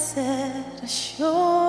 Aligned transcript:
Blessed 0.00 0.82
assurance. 0.82 1.59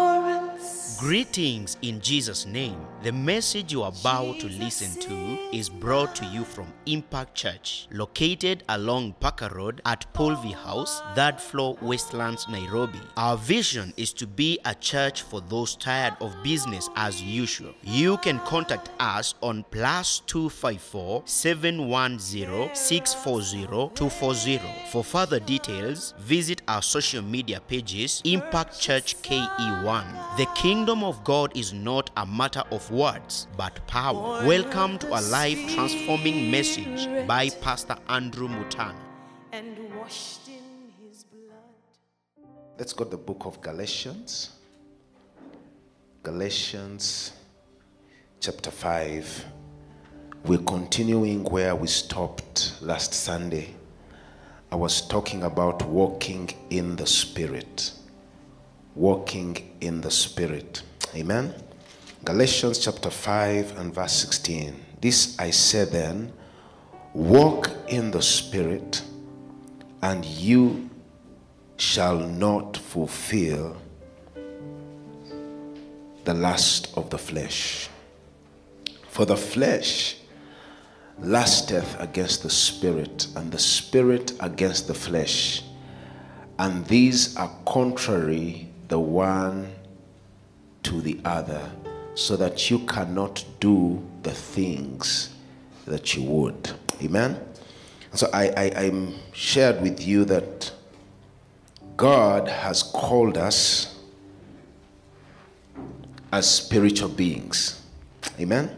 Greetings 1.01 1.77
in 1.81 1.99
Jesus' 1.99 2.45
name. 2.45 2.77
The 3.01 3.11
message 3.11 3.73
you 3.73 3.81
are 3.81 3.91
about 4.01 4.39
to 4.41 4.45
listen 4.45 5.01
to 5.01 5.39
is 5.51 5.67
brought 5.67 6.13
to 6.17 6.25
you 6.25 6.43
from 6.43 6.71
Impact 6.85 7.33
Church, 7.33 7.87
located 7.91 8.63
along 8.69 9.13
Parker 9.13 9.49
Road 9.51 9.81
at 9.87 10.05
Polvi 10.13 10.53
House, 10.53 11.01
third 11.15 11.41
floor, 11.41 11.75
Westlands, 11.81 12.47
Nairobi. 12.47 12.99
Our 13.17 13.35
vision 13.35 13.95
is 13.97 14.13
to 14.13 14.27
be 14.27 14.59
a 14.63 14.75
church 14.75 15.23
for 15.23 15.41
those 15.41 15.75
tired 15.75 16.13
of 16.21 16.35
business 16.43 16.87
as 16.95 17.19
usual. 17.19 17.73
You 17.81 18.17
can 18.17 18.37
contact 18.41 18.91
us 18.99 19.33
on 19.41 19.65
plus 19.71 20.19
254 20.27 21.23
710 21.25 22.75
640 22.75 23.95
240. 23.95 24.59
For 24.91 25.03
further 25.03 25.39
details, 25.39 26.13
visit 26.19 26.61
our 26.67 26.83
social 26.83 27.23
media 27.23 27.59
pages 27.59 28.21
Impact 28.23 28.79
Church 28.79 29.19
KE1. 29.23 30.37
The 30.37 30.45
kingdom 30.53 30.90
of 30.99 31.23
God 31.23 31.55
is 31.55 31.71
not 31.71 32.11
a 32.17 32.25
matter 32.25 32.63
of 32.69 32.91
words, 32.91 33.47
but 33.55 33.87
power. 33.87 34.45
Welcome 34.45 34.99
to 34.99 35.07
a 35.07 35.21
life 35.21 35.57
transforming 35.73 36.51
message 36.51 37.07
by 37.25 37.49
Pastor 37.49 37.95
Andrew 38.09 38.49
Mutan. 38.49 38.93
And 39.53 39.77
washed 39.95 40.49
in 40.49 40.91
his 41.01 41.23
blood. 41.23 42.45
Let's 42.77 42.91
go 42.91 43.05
to 43.05 43.11
the 43.11 43.17
book 43.17 43.45
of 43.45 43.61
Galatians. 43.61 44.49
Galatians 46.23 47.31
chapter 48.41 48.69
5. 48.69 49.45
We're 50.45 50.59
continuing 50.59 51.45
where 51.45 51.73
we 51.73 51.87
stopped 51.87 52.73
last 52.81 53.13
Sunday. 53.13 53.73
I 54.69 54.75
was 54.75 55.07
talking 55.07 55.43
about 55.43 55.85
walking 55.85 56.49
in 56.69 56.97
the 56.97 57.07
Spirit. 57.07 57.93
Walking 58.95 59.75
in 59.79 60.01
the 60.01 60.11
Spirit. 60.11 60.83
Amen. 61.15 61.53
Galatians 62.23 62.79
chapter 62.79 63.09
5 63.09 63.79
and 63.79 63.93
verse 63.93 64.13
16. 64.13 64.75
This 64.99 65.39
I 65.39 65.51
say 65.51 65.85
then, 65.85 66.33
walk 67.13 67.69
in 67.87 68.11
the 68.11 68.21
Spirit, 68.21 69.01
and 70.01 70.25
you 70.25 70.89
shall 71.77 72.17
not 72.19 72.77
fulfill 72.77 73.77
the 76.25 76.33
lust 76.33 76.93
of 76.95 77.09
the 77.09 77.17
flesh. 77.17 77.89
For 79.07 79.25
the 79.25 79.37
flesh 79.37 80.17
lusteth 81.19 81.99
against 81.99 82.43
the 82.43 82.49
spirit, 82.49 83.27
and 83.35 83.51
the 83.51 83.59
spirit 83.59 84.33
against 84.39 84.87
the 84.87 84.93
flesh. 84.93 85.63
And 86.59 86.85
these 86.85 87.35
are 87.37 87.51
contrary 87.65 88.70
the 88.91 88.99
one 88.99 89.73
to 90.83 90.99
the 90.99 91.17
other, 91.23 91.71
so 92.13 92.35
that 92.35 92.69
you 92.69 92.79
cannot 92.79 93.45
do 93.61 94.05
the 94.21 94.31
things 94.31 95.33
that 95.85 96.13
you 96.13 96.23
would. 96.23 96.71
Amen. 97.01 97.39
So 98.13 98.29
I, 98.33 98.49
I, 98.49 98.71
I'm 98.75 99.15
shared 99.31 99.81
with 99.81 100.05
you 100.05 100.25
that 100.25 100.73
God 101.95 102.49
has 102.49 102.83
called 102.83 103.37
us 103.37 103.97
as 106.33 106.53
spiritual 106.53 107.07
beings. 107.07 107.81
Amen. 108.41 108.75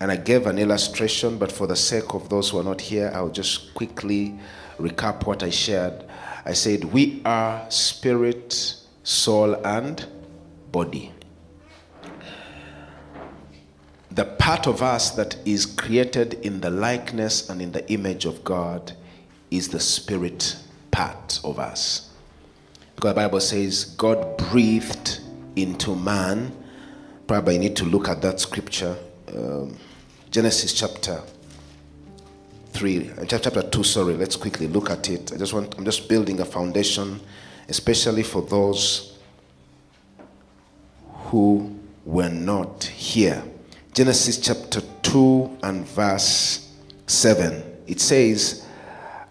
And 0.00 0.10
I 0.10 0.16
gave 0.16 0.46
an 0.46 0.58
illustration, 0.58 1.38
but 1.38 1.52
for 1.52 1.68
the 1.68 1.76
sake 1.76 2.14
of 2.14 2.28
those 2.28 2.50
who 2.50 2.58
are 2.58 2.64
not 2.64 2.80
here, 2.80 3.12
I'll 3.14 3.30
just 3.30 3.74
quickly 3.74 4.40
recap 4.76 5.24
what 5.24 5.44
I 5.44 5.50
shared. 5.50 6.04
I 6.44 6.52
said, 6.52 6.84
We 6.84 7.22
are 7.24 7.64
spirit, 7.70 8.82
soul, 9.06 9.54
and 9.64 10.04
body. 10.72 11.12
The 14.10 14.24
part 14.24 14.66
of 14.66 14.82
us 14.82 15.12
that 15.12 15.36
is 15.44 15.64
created 15.64 16.34
in 16.44 16.60
the 16.60 16.70
likeness 16.70 17.48
and 17.48 17.62
in 17.62 17.70
the 17.70 17.88
image 17.88 18.24
of 18.24 18.42
God 18.42 18.92
is 19.52 19.68
the 19.68 19.78
spirit 19.78 20.56
part 20.90 21.38
of 21.44 21.60
us. 21.60 22.10
Because 22.96 23.10
the 23.10 23.14
Bible 23.14 23.40
says 23.40 23.84
God 23.84 24.38
breathed 24.50 25.20
into 25.54 25.94
man. 25.94 26.56
Probably 27.28 27.54
I 27.54 27.58
need 27.58 27.76
to 27.76 27.84
look 27.84 28.08
at 28.08 28.22
that 28.22 28.40
scripture. 28.40 28.96
Um, 29.32 29.76
Genesis 30.32 30.72
chapter 30.72 31.22
3, 32.72 33.10
uh, 33.10 33.24
chapter 33.26 33.62
2, 33.62 33.84
sorry, 33.84 34.14
let's 34.14 34.34
quickly 34.34 34.66
look 34.66 34.90
at 34.90 35.08
it. 35.10 35.32
I 35.32 35.36
just 35.36 35.52
want 35.52 35.76
I'm 35.78 35.84
just 35.84 36.08
building 36.08 36.40
a 36.40 36.44
foundation, 36.44 37.20
especially 37.68 38.22
for 38.22 38.42
those 38.42 39.18
who 41.26 41.76
were 42.04 42.28
not 42.28 42.84
here. 42.84 43.42
Genesis 43.92 44.38
chapter 44.38 44.80
2 45.02 45.58
and 45.62 45.86
verse 45.86 46.72
7. 47.06 47.62
It 47.86 48.00
says, 48.00 48.66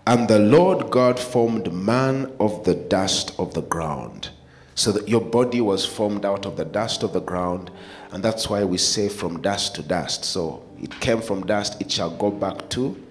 And 0.07 0.27
the 0.27 0.39
Lord 0.39 0.91
God 0.91 1.19
formed 1.19 1.71
man 1.71 2.33
of 2.39 2.63
the 2.63 2.75
dust 2.75 3.33
of 3.39 3.53
the 3.53 3.61
ground. 3.61 4.29
So 4.77 4.91
that 4.91 5.07
your 5.07 5.21
body 5.21 5.61
was 5.61 5.85
formed 5.85 6.25
out 6.25 6.45
of 6.45 6.57
the 6.57 6.65
dust 6.65 7.03
of 7.03 7.13
the 7.13 7.21
ground, 7.21 7.71
and 8.11 8.21
that's 8.21 8.49
why 8.49 8.65
we 8.65 8.77
say 8.77 9.07
from 9.07 9.41
dust 9.41 9.75
to 9.75 9.83
dust. 9.83 10.25
So 10.25 10.65
it 10.81 10.99
came 10.99 11.21
from 11.21 11.45
dust, 11.45 11.79
it 11.79 11.89
shall 11.89 12.09
go 12.09 12.29
back 12.29 12.67
to 12.71 13.01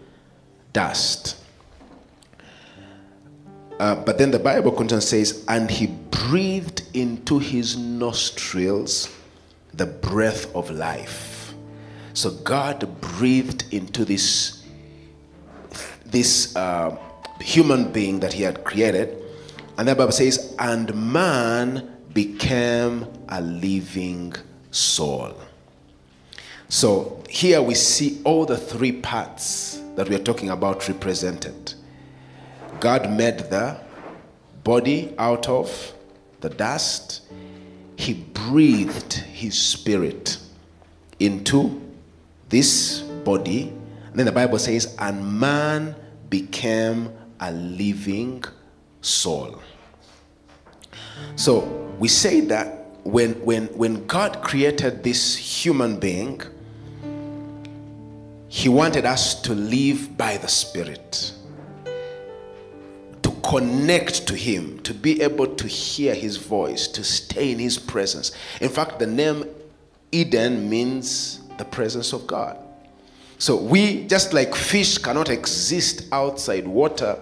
dust. 0.75 1.44
Uh, 3.81 3.95
but 3.97 4.19
then 4.19 4.31
the 4.31 4.39
Bible 4.39 4.71
continues 4.71 5.09
says, 5.09 5.45
and 5.49 5.71
he 5.71 5.89
breathed 5.89 6.83
into 6.95 7.39
his 7.39 7.77
nostrils 7.77 9.15
the 9.73 9.87
breath 9.87 10.55
of 10.55 10.71
life. 10.71 11.55
So 12.13 12.31
God 12.31 13.01
breathed 13.01 13.65
into 13.73 14.05
this 14.05 14.63
this 16.07 16.55
uh, 16.55 16.97
human 17.41 17.91
being 17.91 18.21
that 18.21 18.33
he 18.33 18.45
had 18.45 18.63
created, 18.63 19.21
and 19.77 19.89
the 19.89 19.97
Bible 19.97 20.13
says, 20.13 20.55
and 20.61 20.95
man 21.13 21.97
became 22.13 23.07
a 23.29 23.41
living 23.41 24.33
soul. 24.71 25.35
So 26.69 27.21
here 27.29 27.61
we 27.61 27.75
see 27.75 28.21
all 28.23 28.47
the 28.47 28.57
three 28.57 28.93
parts 28.93 29.81
that 29.97 30.09
we 30.09 30.15
are 30.15 30.23
talking 30.23 30.51
about 30.51 30.87
represented. 30.89 31.75
God 32.81 33.11
made 33.11 33.39
the 33.39 33.79
body 34.63 35.15
out 35.19 35.49
of 35.49 35.93
the 36.41 36.51
dust. 36.51 37.23
He 37.97 38.15
breathed 38.15 39.15
his 39.15 39.59
spirit 39.59 40.39
into 41.21 41.81
this 42.49 43.01
body. 43.01 43.73
And 44.09 44.19
then 44.19 44.27
the 44.27 44.33
Bible 44.33 44.59
says, 44.59 44.95
and 44.99 45.41
man 45.41 45.95
became 46.29 47.13
a 47.41 47.53
living 47.53 48.45
soul. 49.01 49.61
So 51.37 51.61
we 51.99 52.09
say 52.09 52.41
that 52.43 52.85
when, 53.05 53.35
when, 53.45 53.67
when 53.69 54.07
God 54.07 54.43
created 54.43 55.03
this 55.03 55.37
human 55.37 55.99
being, 55.99 56.41
he 58.49 58.69
wanted 58.69 59.05
us 59.05 59.41
to 59.43 59.55
live 59.55 60.17
by 60.17 60.37
the 60.37 60.49
Spirit, 60.49 61.33
connect 63.55 64.27
to 64.27 64.35
Him, 64.35 64.81
to 64.81 64.93
be 64.93 65.23
able 65.23 65.47
to 65.47 65.69
hear 65.69 66.13
His 66.13 66.37
voice, 66.39 66.89
to 66.89 67.05
stay 67.05 67.53
in 67.53 67.59
His 67.61 67.79
presence. 67.79 68.33
In 68.61 68.69
fact, 68.69 68.99
the 68.99 69.07
name 69.07 69.45
Eden 70.11 70.69
means 70.69 71.41
the 71.57 71.65
presence 71.65 72.13
of 72.13 72.27
God. 72.27 72.59
So 73.39 73.57
we, 73.57 74.07
just 74.07 74.33
like 74.33 74.57
fish 74.57 74.99
cannot 74.99 75.29
exist 75.29 76.07
outside 76.11 76.67
water, 76.67 77.17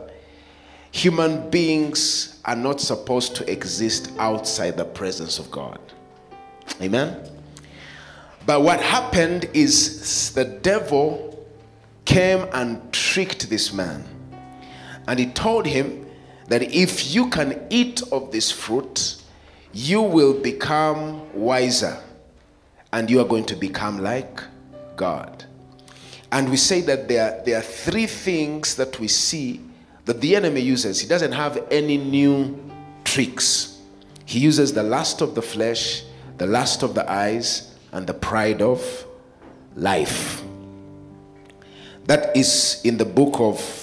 human 0.90 1.50
beings 1.50 2.40
are 2.46 2.56
not 2.56 2.81
supposed 2.81 3.37
to 3.37 3.50
exist 3.50 4.11
outside 4.19 4.78
the 4.78 4.87
presence 4.87 5.38
of 5.38 5.50
God. 5.50 5.81
Amen? 6.81 7.28
But 8.46 8.62
what 8.62 8.81
happened 8.81 9.50
is 9.52 10.32
the 10.32 10.44
devil 10.44 11.46
came 12.06 12.46
and 12.55 12.90
tricked 12.90 13.50
this 13.50 13.73
man. 13.73 14.05
And 15.06 15.19
he 15.19 15.26
told 15.26 15.67
him 15.67 16.01
that 16.52 16.75
if 16.75 17.14
you 17.14 17.31
can 17.31 17.66
eat 17.70 18.02
of 18.12 18.31
this 18.31 18.50
fruit, 18.50 19.16
you 19.72 20.02
will 20.02 20.34
become 20.34 21.32
wiser 21.32 21.96
and 22.93 23.08
you 23.08 23.19
are 23.20 23.25
going 23.25 23.46
to 23.46 23.56
become 23.56 24.02
like 24.02 24.43
God. 24.94 25.46
And 26.31 26.50
we 26.50 26.58
say 26.58 26.82
that 26.82 27.08
there, 27.08 27.43
there 27.46 27.56
are 27.58 27.62
three 27.62 28.06
things 28.06 28.75
that 28.75 29.00
we 29.00 29.08
see 29.08 29.62
that 30.04 30.20
the 30.20 30.37
enemy 30.37 30.60
uses. 30.60 31.00
He 31.00 31.08
doesn't 31.08 31.32
have 31.32 31.66
any 31.70 31.96
new 31.96 32.62
tricks. 33.02 33.81
He 34.26 34.38
uses 34.38 34.75
the 34.75 34.82
lust 34.82 35.22
of 35.22 35.34
the 35.34 35.40
flesh, 35.40 36.04
the 36.37 36.46
lust 36.46 36.82
of 36.82 36.94
the 36.94 37.10
eyes, 37.10 37.75
and 37.93 38.06
the 38.06 38.12
pride 38.12 38.60
of 38.60 39.06
life. 39.75 40.43
That 42.04 42.37
is 42.37 42.82
in 42.84 42.99
the 42.99 43.06
book 43.06 43.40
of 43.40 43.81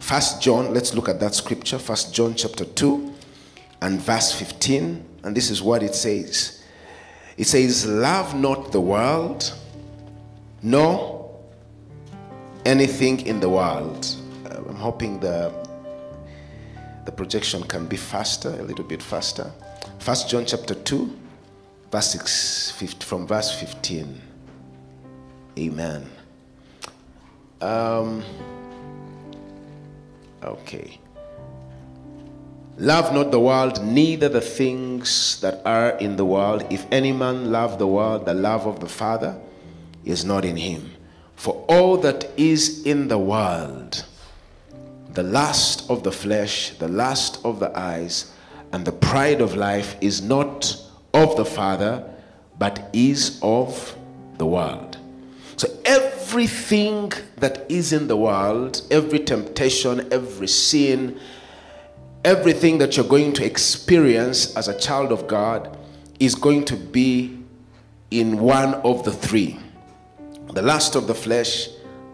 First 0.00 0.42
John. 0.42 0.74
Let's 0.74 0.94
look 0.94 1.08
at 1.08 1.20
that 1.20 1.34
scripture. 1.34 1.78
First 1.78 2.12
John 2.12 2.34
chapter 2.34 2.64
2 2.64 3.14
and 3.82 4.00
verse 4.00 4.32
15. 4.32 5.04
And 5.22 5.36
this 5.36 5.50
is 5.50 5.62
what 5.62 5.82
it 5.82 5.94
says 5.94 6.60
it 7.40 7.46
says, 7.46 7.86
Love 7.86 8.34
not 8.34 8.70
the 8.70 8.82
world, 8.82 9.54
nor 10.62 11.40
anything 12.66 13.26
in 13.26 13.40
the 13.40 13.48
world. 13.48 14.06
Uh, 14.44 14.58
I'm 14.68 14.76
hoping 14.76 15.20
the, 15.20 15.50
the 17.06 17.12
projection 17.12 17.62
can 17.62 17.86
be 17.86 17.96
faster, 17.96 18.50
a 18.50 18.62
little 18.62 18.84
bit 18.84 19.02
faster. 19.02 19.50
First 20.00 20.28
John 20.28 20.44
chapter 20.44 20.74
2, 20.74 21.18
verse 21.90 22.12
6, 22.12 22.72
50, 22.72 23.06
from 23.06 23.26
verse 23.26 23.58
15. 23.58 24.20
Amen. 25.58 26.06
Um, 27.62 28.22
okay. 30.42 30.98
Love 32.76 33.12
not 33.12 33.30
the 33.30 33.40
world, 33.40 33.84
neither 33.84 34.28
the 34.28 34.40
things 34.40 35.38
that 35.40 35.60
are 35.66 35.90
in 35.98 36.16
the 36.16 36.24
world. 36.24 36.64
If 36.70 36.86
any 36.90 37.12
man 37.12 37.52
love 37.52 37.78
the 37.78 37.86
world, 37.86 38.24
the 38.24 38.34
love 38.34 38.66
of 38.66 38.80
the 38.80 38.88
Father 38.88 39.38
is 40.04 40.24
not 40.24 40.44
in 40.44 40.56
him. 40.56 40.90
For 41.36 41.64
all 41.68 41.98
that 41.98 42.30
is 42.38 42.86
in 42.86 43.08
the 43.08 43.18
world, 43.18 44.04
the 45.12 45.22
lust 45.22 45.90
of 45.90 46.02
the 46.04 46.12
flesh, 46.12 46.70
the 46.78 46.88
lust 46.88 47.40
of 47.44 47.60
the 47.60 47.76
eyes, 47.78 48.32
and 48.72 48.84
the 48.84 48.92
pride 48.92 49.40
of 49.40 49.56
life 49.56 49.96
is 50.00 50.22
not 50.22 50.76
of 51.12 51.36
the 51.36 51.44
Father, 51.44 52.04
but 52.58 52.88
is 52.92 53.40
of 53.42 53.96
the 54.38 54.46
world. 54.46 54.96
So 55.56 55.68
everything 56.30 57.12
that 57.38 57.68
is 57.68 57.92
in 57.92 58.06
the 58.06 58.16
world, 58.16 58.82
every 58.92 59.18
temptation, 59.18 60.06
every 60.12 60.46
sin, 60.46 61.18
everything 62.24 62.78
that 62.78 62.96
you're 62.96 63.08
going 63.08 63.32
to 63.32 63.44
experience 63.44 64.54
as 64.54 64.68
a 64.68 64.78
child 64.78 65.10
of 65.10 65.26
God 65.26 65.76
is 66.20 66.36
going 66.36 66.64
to 66.66 66.76
be 66.76 67.36
in 68.12 68.38
one 68.38 68.74
of 68.74 69.04
the 69.04 69.12
three 69.12 69.58
the 70.52 70.62
lust 70.62 70.94
of 70.94 71.08
the 71.08 71.14
flesh, 71.14 71.68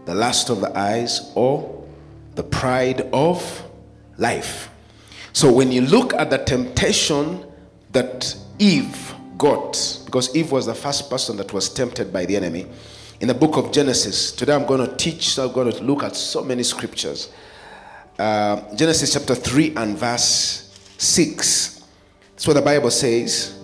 the 0.05 0.15
lust 0.15 0.49
of 0.49 0.61
the 0.61 0.75
eyes, 0.75 1.31
or 1.35 1.87
the 2.33 2.43
pride 2.43 3.01
of 3.13 3.63
life. 4.17 4.69
So 5.31 5.51
when 5.51 5.71
you 5.71 5.81
look 5.81 6.15
at 6.15 6.31
the 6.31 6.39
temptation 6.39 7.45
that 7.91 8.35
Eve 8.57 9.13
got, 9.37 10.01
because 10.05 10.35
Eve 10.35 10.51
was 10.51 10.65
the 10.65 10.75
first 10.75 11.07
person 11.07 11.37
that 11.37 11.53
was 11.53 11.71
tempted 11.71 12.11
by 12.11 12.25
the 12.25 12.35
enemy, 12.35 12.65
in 13.19 13.27
the 13.27 13.33
book 13.33 13.57
of 13.57 13.71
Genesis, 13.71 14.31
today 14.31 14.53
I'm 14.53 14.65
going 14.65 14.87
to 14.87 14.95
teach, 14.95 15.29
so 15.29 15.47
I'm 15.47 15.53
going 15.53 15.71
to 15.71 15.83
look 15.83 16.03
at 16.03 16.15
so 16.15 16.43
many 16.43 16.63
scriptures 16.63 17.29
uh, 18.19 18.75
Genesis 18.75 19.13
chapter 19.13 19.35
3 19.35 19.75
and 19.75 19.97
verse 19.97 20.73
6. 20.97 21.83
That's 22.31 22.47
what 22.47 22.53
the 22.55 22.61
Bible 22.61 22.91
says. 22.91 23.55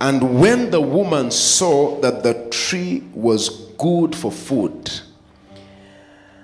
And 0.00 0.40
when 0.40 0.70
the 0.70 0.80
woman 0.80 1.30
saw 1.30 2.00
that 2.00 2.22
the 2.22 2.48
tree 2.50 3.04
was 3.12 3.70
good 3.78 4.16
for 4.16 4.32
food, 4.32 4.90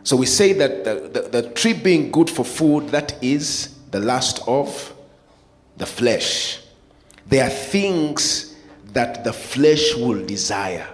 so 0.04 0.16
we 0.16 0.26
say 0.26 0.52
that 0.54 0.84
the, 0.84 1.10
the, 1.12 1.42
the 1.42 1.50
tree 1.50 1.72
being 1.72 2.10
good 2.10 2.30
for 2.30 2.44
food, 2.44 2.88
that 2.90 3.22
is 3.22 3.74
the 3.90 4.00
lust 4.00 4.40
of 4.46 4.94
the 5.76 5.86
flesh. 5.86 6.60
There 7.26 7.44
are 7.44 7.50
things 7.50 8.47
that 8.98 9.22
the 9.22 9.32
flesh 9.32 9.94
will 9.94 10.26
desire. 10.26 10.88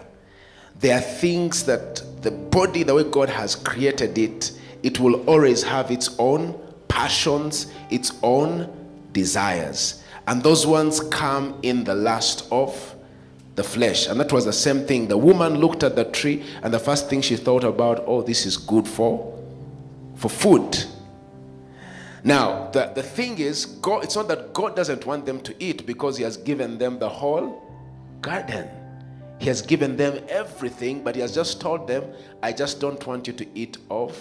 There 0.78 0.94
are 0.94 1.00
things 1.00 1.64
that 1.64 2.02
the 2.20 2.30
body, 2.30 2.82
the 2.82 2.94
way 2.94 3.04
God 3.04 3.30
has 3.30 3.56
created 3.56 4.18
it, 4.18 4.52
it 4.82 5.00
will 5.00 5.26
always 5.26 5.62
have 5.62 5.90
its 5.90 6.14
own 6.18 6.54
passions, 6.86 7.72
its 7.88 8.12
own 8.22 8.70
desires. 9.12 10.04
And 10.26 10.42
those 10.42 10.66
ones 10.66 11.00
come 11.00 11.58
in 11.62 11.84
the 11.84 11.94
lust 11.94 12.46
of 12.52 12.94
the 13.54 13.64
flesh. 13.64 14.06
And 14.06 14.20
that 14.20 14.30
was 14.34 14.44
the 14.44 14.52
same 14.52 14.84
thing. 14.84 15.08
The 15.08 15.16
woman 15.16 15.54
looked 15.54 15.82
at 15.82 15.96
the 15.96 16.04
tree, 16.04 16.44
and 16.62 16.74
the 16.74 16.78
first 16.78 17.08
thing 17.08 17.22
she 17.22 17.36
thought 17.36 17.64
about, 17.64 18.04
oh, 18.06 18.20
this 18.20 18.44
is 18.44 18.58
good 18.58 18.86
for, 18.86 19.34
for 20.16 20.28
food. 20.28 20.84
Now, 22.22 22.68
the, 22.70 22.92
the 22.94 23.02
thing 23.02 23.38
is, 23.38 23.64
God, 23.64 24.04
it's 24.04 24.14
not 24.14 24.28
that 24.28 24.52
God 24.52 24.76
doesn't 24.76 25.06
want 25.06 25.24
them 25.24 25.40
to 25.40 25.54
eat 25.58 25.86
because 25.86 26.18
He 26.18 26.24
has 26.24 26.36
given 26.36 26.76
them 26.76 26.98
the 26.98 27.08
whole 27.08 27.63
garden. 28.25 28.69
He 29.38 29.47
has 29.47 29.61
given 29.61 29.97
them 29.97 30.25
everything, 30.29 31.05
but 31.05 31.15
He 31.15 31.21
has 31.21 31.35
just 31.35 31.61
told 31.61 31.87
them, 31.87 32.05
I 32.43 32.53
just 32.53 32.81
don't 32.81 33.06
want 33.06 33.26
you 33.26 33.32
to 33.35 33.47
eat 33.55 33.76
of 33.91 34.17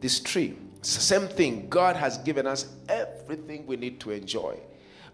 this 0.00 0.20
tree. 0.20 0.56
Same 0.82 1.26
thing. 1.26 1.68
God 1.68 1.96
has 1.96 2.18
given 2.18 2.46
us 2.46 2.66
everything 2.88 3.66
we 3.66 3.76
need 3.76 3.98
to 4.00 4.12
enjoy. 4.12 4.58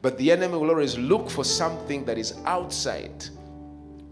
But 0.03 0.19
the 0.19 0.31
enemy 0.31 0.59
will 0.59 0.69
always 0.69 0.99
look 0.99 1.31
for 1.31 1.45
something 1.45 2.05
that 2.05 2.19
is 2.19 2.35
outside 2.45 3.25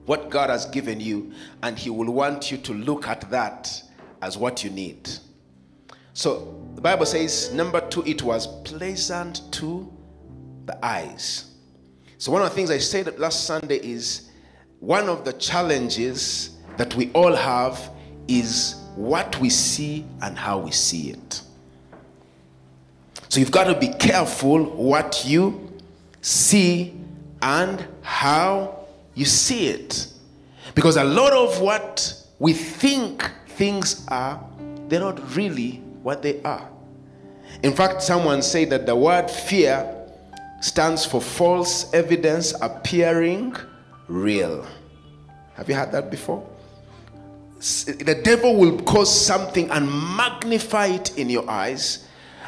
what 0.07 0.31
God 0.31 0.49
has 0.49 0.65
given 0.67 0.99
you, 0.99 1.33
and 1.63 1.79
he 1.79 1.91
will 1.91 2.11
want 2.11 2.51
you 2.51 2.57
to 2.59 2.73
look 2.73 3.07
at 3.07 3.31
that 3.31 3.83
as 4.23 4.39
what 4.39 4.65
you 4.65 4.71
need. 4.71 5.09
So 6.15 6.59
the 6.75 6.81
Bible 6.81 7.07
says, 7.07 7.53
number 7.53 7.81
two, 7.89 8.03
it 8.05 8.23
was 8.23 8.47
pleasant 8.63 9.53
to 9.53 9.93
the 10.65 10.85
eyes. 10.85 11.52
So 12.23 12.31
one 12.31 12.41
of 12.41 12.51
the 12.51 12.55
things 12.55 12.71
I 12.71 12.79
said 12.79 13.19
last 13.19 13.47
Sunday 13.47 13.79
is 13.79 14.31
one 14.79 15.09
of 15.09 15.25
the 15.25 15.33
challenges 15.33 16.57
that 16.77 16.95
we 16.95 17.11
all 17.15 17.35
have 17.35 17.91
is 18.29 18.77
what 18.95 19.41
we 19.41 19.51
see 19.51 20.05
and 20.21 20.39
how 20.39 20.61
we 20.61 20.71
see 20.71 21.11
it. 21.11 21.43
So 23.29 23.41
you've 23.41 23.51
got 23.51 23.65
to 23.65 23.75
be 23.77 23.89
careful 23.89 24.63
what 24.63 25.25
you 25.27 25.73
see 26.21 26.95
and 27.43 27.85
how 28.03 28.87
you 29.17 29.25
see 29.25 29.67
it. 29.67 30.07
Because 30.77 30.99
a 30.99 31.05
lot 31.05 31.33
of 31.33 31.61
what 31.61 32.25
we 32.39 32.53
think 32.53 33.29
things 33.49 34.07
are, 34.07 34.41
they're 34.87 35.01
not 35.01 35.35
really 35.35 35.83
what 36.05 36.23
they 36.23 36.41
are. 36.43 36.71
In 37.65 37.73
fact, 37.73 38.01
someone 38.01 38.43
said 38.43 38.71
that 38.71 38.87
the 38.87 38.95
word 38.95 39.29
fear 39.29 40.02
stands 40.63 41.05
for 41.05 41.21
false 41.21 41.93
evidence 41.93 42.55
appearing 42.63 43.55
real. 44.07 44.65
Have 45.55 45.69
you 45.69 45.75
heard 45.75 45.93
that 45.93 46.11
before? 46.11 46.49
The 47.59 48.21
devil 48.25 48.57
will 48.57 48.81
cause 48.83 49.27
something 49.27 49.69
and 49.71 49.87
magnify 50.17 50.87
it 50.87 51.19
in 51.19 51.29
your 51.29 51.49
eyes 51.51 52.07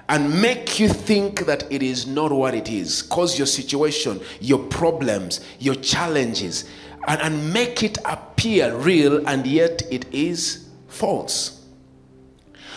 and 0.09 0.41
make 0.41 0.79
you 0.79 0.88
think 0.88 1.47
that 1.47 1.71
it 1.73 1.83
is 1.83 2.07
not 2.07 2.31
what 2.31 2.55
it 2.55 2.71
is. 2.71 3.03
Cause 3.03 3.37
your 3.37 3.47
situation, 3.47 4.21
your 4.41 4.61
problems, 4.61 5.41
your 5.59 5.75
challenges, 5.77 6.69
and, 7.09 7.21
and 7.21 7.53
make 7.53 7.83
it 7.83 7.99
appear 8.05 8.77
real, 8.77 9.27
and 9.27 9.47
yet 9.47 9.83
it 9.91 10.07
is 10.12 10.69
false. 10.88 11.65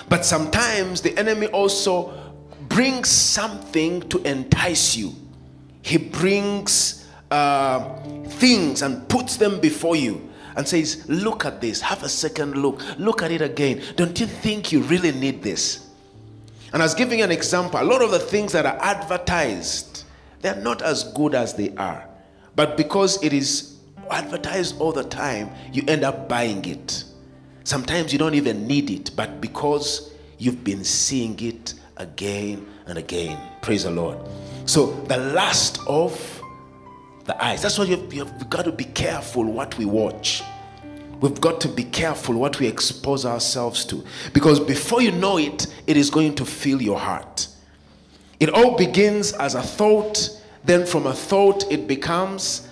But 0.09 0.25
sometimes 0.25 1.01
the 1.01 1.17
enemy 1.17 1.47
also 1.47 2.33
brings 2.69 3.09
something 3.09 4.01
to 4.09 4.19
entice 4.19 4.95
you. 4.95 5.13
He 5.87 5.97
brings 5.97 7.07
uh, 7.31 7.95
things 8.27 8.81
and 8.81 9.07
puts 9.07 9.37
them 9.37 9.61
before 9.61 9.95
you 9.95 10.29
and 10.57 10.67
says, 10.67 11.07
Look 11.07 11.45
at 11.45 11.61
this, 11.61 11.79
have 11.79 12.03
a 12.03 12.09
second 12.09 12.55
look, 12.55 12.81
look 12.99 13.23
at 13.23 13.31
it 13.31 13.41
again. 13.41 13.81
Don't 13.95 14.19
you 14.19 14.25
think 14.25 14.73
you 14.73 14.81
really 14.81 15.13
need 15.13 15.41
this? 15.41 15.87
And 16.73 16.81
I 16.81 16.85
was 16.85 16.93
giving 16.93 17.21
an 17.21 17.31
example. 17.31 17.81
A 17.81 17.85
lot 17.85 18.01
of 18.01 18.11
the 18.11 18.19
things 18.19 18.51
that 18.51 18.65
are 18.65 18.77
advertised, 18.81 20.03
they're 20.41 20.61
not 20.61 20.81
as 20.81 21.05
good 21.13 21.33
as 21.33 21.53
they 21.53 21.73
are. 21.77 22.05
But 22.57 22.75
because 22.75 23.23
it 23.23 23.31
is 23.31 23.77
advertised 24.11 24.77
all 24.81 24.91
the 24.91 25.05
time, 25.05 25.49
you 25.71 25.83
end 25.87 26.03
up 26.03 26.27
buying 26.27 26.65
it. 26.65 27.05
Sometimes 27.63 28.11
you 28.11 28.19
don't 28.19 28.33
even 28.33 28.67
need 28.67 28.89
it, 28.89 29.11
but 29.15 29.39
because 29.39 30.13
you've 30.37 30.65
been 30.65 30.83
seeing 30.83 31.39
it 31.39 31.75
again 31.95 32.67
and 32.87 32.97
again. 32.97 33.39
Praise 33.61 33.83
the 33.83 33.91
Lord. 33.91 34.17
So, 34.67 34.91
the 35.07 35.17
last 35.17 35.79
of 35.87 36.37
the 37.25 37.43
eyes. 37.43 37.61
That's 37.61 37.77
why 37.77 37.85
you've, 37.85 38.13
you've 38.13 38.49
got 38.49 38.65
to 38.65 38.71
be 38.71 38.85
careful 38.85 39.43
what 39.43 39.77
we 39.77 39.85
watch. 39.85 40.43
We've 41.19 41.39
got 41.41 41.59
to 41.61 41.67
be 41.67 41.83
careful 41.83 42.35
what 42.35 42.59
we 42.59 42.67
expose 42.67 43.25
ourselves 43.25 43.85
to. 43.85 44.03
Because 44.33 44.59
before 44.59 45.01
you 45.01 45.11
know 45.11 45.37
it, 45.37 45.67
it 45.87 45.97
is 45.97 46.09
going 46.09 46.35
to 46.35 46.45
fill 46.45 46.81
your 46.81 46.99
heart. 46.99 47.47
It 48.39 48.49
all 48.49 48.77
begins 48.77 49.33
as 49.33 49.55
a 49.55 49.61
thought, 49.61 50.41
then 50.63 50.85
from 50.85 51.07
a 51.07 51.13
thought, 51.13 51.69
it 51.71 51.87
becomes 51.87 52.67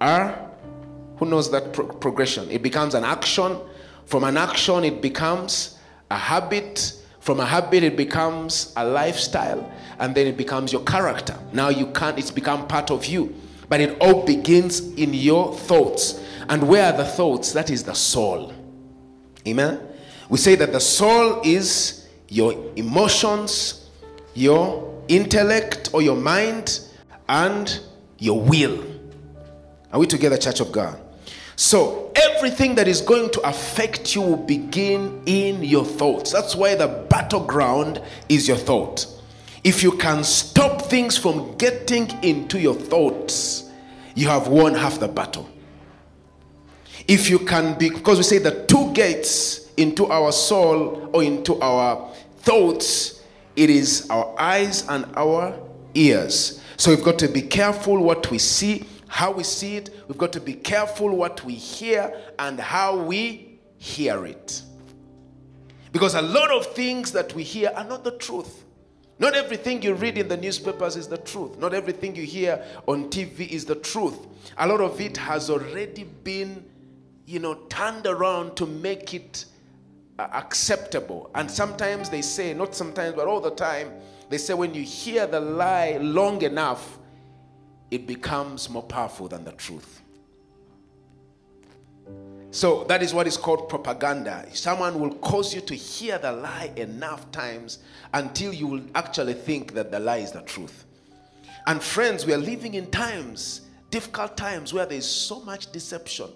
a 0.00 0.44
who 1.16 1.26
knows 1.26 1.50
that 1.52 1.72
pro- 1.72 1.86
progression? 1.86 2.50
It 2.50 2.62
becomes 2.62 2.94
an 2.94 3.04
action. 3.04 3.56
From 4.06 4.24
an 4.24 4.36
action, 4.36 4.84
it 4.84 5.00
becomes 5.00 5.78
a 6.10 6.16
habit. 6.16 7.00
From 7.24 7.40
a 7.40 7.46
habit, 7.46 7.82
it 7.82 7.96
becomes 7.96 8.74
a 8.76 8.84
lifestyle 8.84 9.72
and 9.98 10.14
then 10.14 10.26
it 10.26 10.36
becomes 10.36 10.74
your 10.74 10.82
character. 10.82 11.34
Now 11.54 11.70
you 11.70 11.86
can't, 11.86 12.18
it's 12.18 12.30
become 12.30 12.68
part 12.68 12.90
of 12.90 13.06
you. 13.06 13.34
But 13.70 13.80
it 13.80 13.96
all 13.98 14.26
begins 14.26 14.80
in 14.92 15.14
your 15.14 15.54
thoughts. 15.56 16.22
And 16.50 16.68
where 16.68 16.92
are 16.92 16.94
the 16.94 17.06
thoughts? 17.06 17.54
That 17.54 17.70
is 17.70 17.82
the 17.82 17.94
soul. 17.94 18.52
Amen. 19.48 19.80
We 20.28 20.36
say 20.36 20.54
that 20.56 20.70
the 20.72 20.80
soul 20.80 21.40
is 21.42 22.06
your 22.28 22.52
emotions, 22.76 23.88
your 24.34 25.02
intellect 25.08 25.94
or 25.94 26.02
your 26.02 26.16
mind, 26.16 26.78
and 27.26 27.80
your 28.18 28.38
will. 28.38 28.84
Are 29.90 29.98
we 29.98 30.06
together, 30.06 30.36
Church 30.36 30.60
of 30.60 30.70
God? 30.72 31.00
So, 31.56 32.03
everything 32.16 32.74
that 32.76 32.88
is 32.88 33.00
going 33.00 33.30
to 33.30 33.40
affect 33.40 34.14
you 34.14 34.22
will 34.22 34.36
begin 34.36 35.22
in 35.26 35.62
your 35.62 35.84
thoughts. 35.84 36.32
That's 36.32 36.54
why 36.54 36.74
the 36.74 36.88
battleground 37.08 38.00
is 38.28 38.48
your 38.48 38.56
thought. 38.56 39.06
If 39.62 39.82
you 39.82 39.92
can 39.92 40.24
stop 40.24 40.82
things 40.82 41.16
from 41.16 41.56
getting 41.56 42.10
into 42.22 42.58
your 42.58 42.74
thoughts, 42.74 43.70
you 44.14 44.28
have 44.28 44.48
won 44.48 44.74
half 44.74 45.00
the 45.00 45.08
battle. 45.08 45.48
If 47.08 47.28
you 47.28 47.38
can 47.38 47.76
be, 47.78 47.90
because 47.90 48.18
we 48.18 48.24
say 48.24 48.38
the 48.38 48.64
two 48.66 48.92
gates 48.92 49.72
into 49.76 50.06
our 50.06 50.32
soul 50.32 51.10
or 51.12 51.22
into 51.22 51.60
our 51.60 52.10
thoughts, 52.38 53.22
it 53.56 53.70
is 53.70 54.08
our 54.10 54.34
eyes 54.38 54.86
and 54.88 55.06
our 55.16 55.58
ears. 55.94 56.60
So 56.76 56.90
we've 56.90 57.04
got 57.04 57.18
to 57.20 57.28
be 57.28 57.42
careful 57.42 58.02
what 58.02 58.30
we 58.30 58.38
see, 58.38 58.84
how 59.14 59.30
we 59.30 59.44
see 59.44 59.76
it. 59.76 59.90
We've 60.08 60.18
got 60.18 60.32
to 60.32 60.40
be 60.40 60.54
careful 60.54 61.08
what 61.16 61.44
we 61.44 61.54
hear 61.54 62.20
and 62.36 62.58
how 62.58 62.96
we 62.96 63.60
hear 63.78 64.26
it. 64.26 64.60
Because 65.92 66.16
a 66.16 66.20
lot 66.20 66.50
of 66.50 66.66
things 66.74 67.12
that 67.12 67.32
we 67.32 67.44
hear 67.44 67.70
are 67.76 67.84
not 67.84 68.02
the 68.02 68.10
truth. 68.18 68.64
Not 69.20 69.36
everything 69.36 69.82
you 69.82 69.94
read 69.94 70.18
in 70.18 70.26
the 70.26 70.36
newspapers 70.36 70.96
is 70.96 71.06
the 71.06 71.18
truth. 71.18 71.56
Not 71.58 71.74
everything 71.74 72.16
you 72.16 72.24
hear 72.24 72.64
on 72.88 73.08
TV 73.08 73.48
is 73.50 73.64
the 73.64 73.76
truth. 73.76 74.18
A 74.58 74.66
lot 74.66 74.80
of 74.80 75.00
it 75.00 75.16
has 75.16 75.48
already 75.48 76.02
been, 76.02 76.64
you 77.24 77.38
know, 77.38 77.54
turned 77.68 78.08
around 78.08 78.56
to 78.56 78.66
make 78.66 79.14
it 79.14 79.44
uh, 80.18 80.26
acceptable. 80.32 81.30
And 81.36 81.48
sometimes 81.48 82.10
they 82.10 82.20
say, 82.20 82.52
not 82.52 82.74
sometimes, 82.74 83.14
but 83.14 83.28
all 83.28 83.40
the 83.40 83.54
time, 83.54 83.92
they 84.28 84.38
say 84.38 84.54
when 84.54 84.74
you 84.74 84.82
hear 84.82 85.28
the 85.28 85.38
lie 85.38 85.98
long 86.00 86.42
enough, 86.42 86.98
it 87.94 88.08
becomes 88.08 88.68
more 88.68 88.82
powerful 88.82 89.28
than 89.28 89.44
the 89.44 89.52
truth. 89.52 90.02
So 92.50 92.84
that 92.84 93.02
is 93.02 93.14
what 93.14 93.26
is 93.28 93.36
called 93.36 93.68
propaganda. 93.68 94.46
Someone 94.52 94.98
will 94.98 95.14
cause 95.16 95.54
you 95.54 95.60
to 95.60 95.74
hear 95.74 96.18
the 96.18 96.32
lie 96.32 96.72
enough 96.76 97.30
times 97.30 97.78
until 98.12 98.52
you 98.52 98.66
will 98.66 98.82
actually 98.96 99.34
think 99.34 99.74
that 99.74 99.92
the 99.92 100.00
lie 100.00 100.18
is 100.18 100.32
the 100.32 100.42
truth. 100.42 100.86
And 101.66 101.80
friends, 101.80 102.26
we 102.26 102.32
are 102.32 102.38
living 102.38 102.74
in 102.74 102.90
times, 102.90 103.62
difficult 103.90 104.36
times, 104.36 104.74
where 104.74 104.86
there 104.86 104.98
is 104.98 105.08
so 105.08 105.40
much 105.40 105.70
deception. 105.70 106.28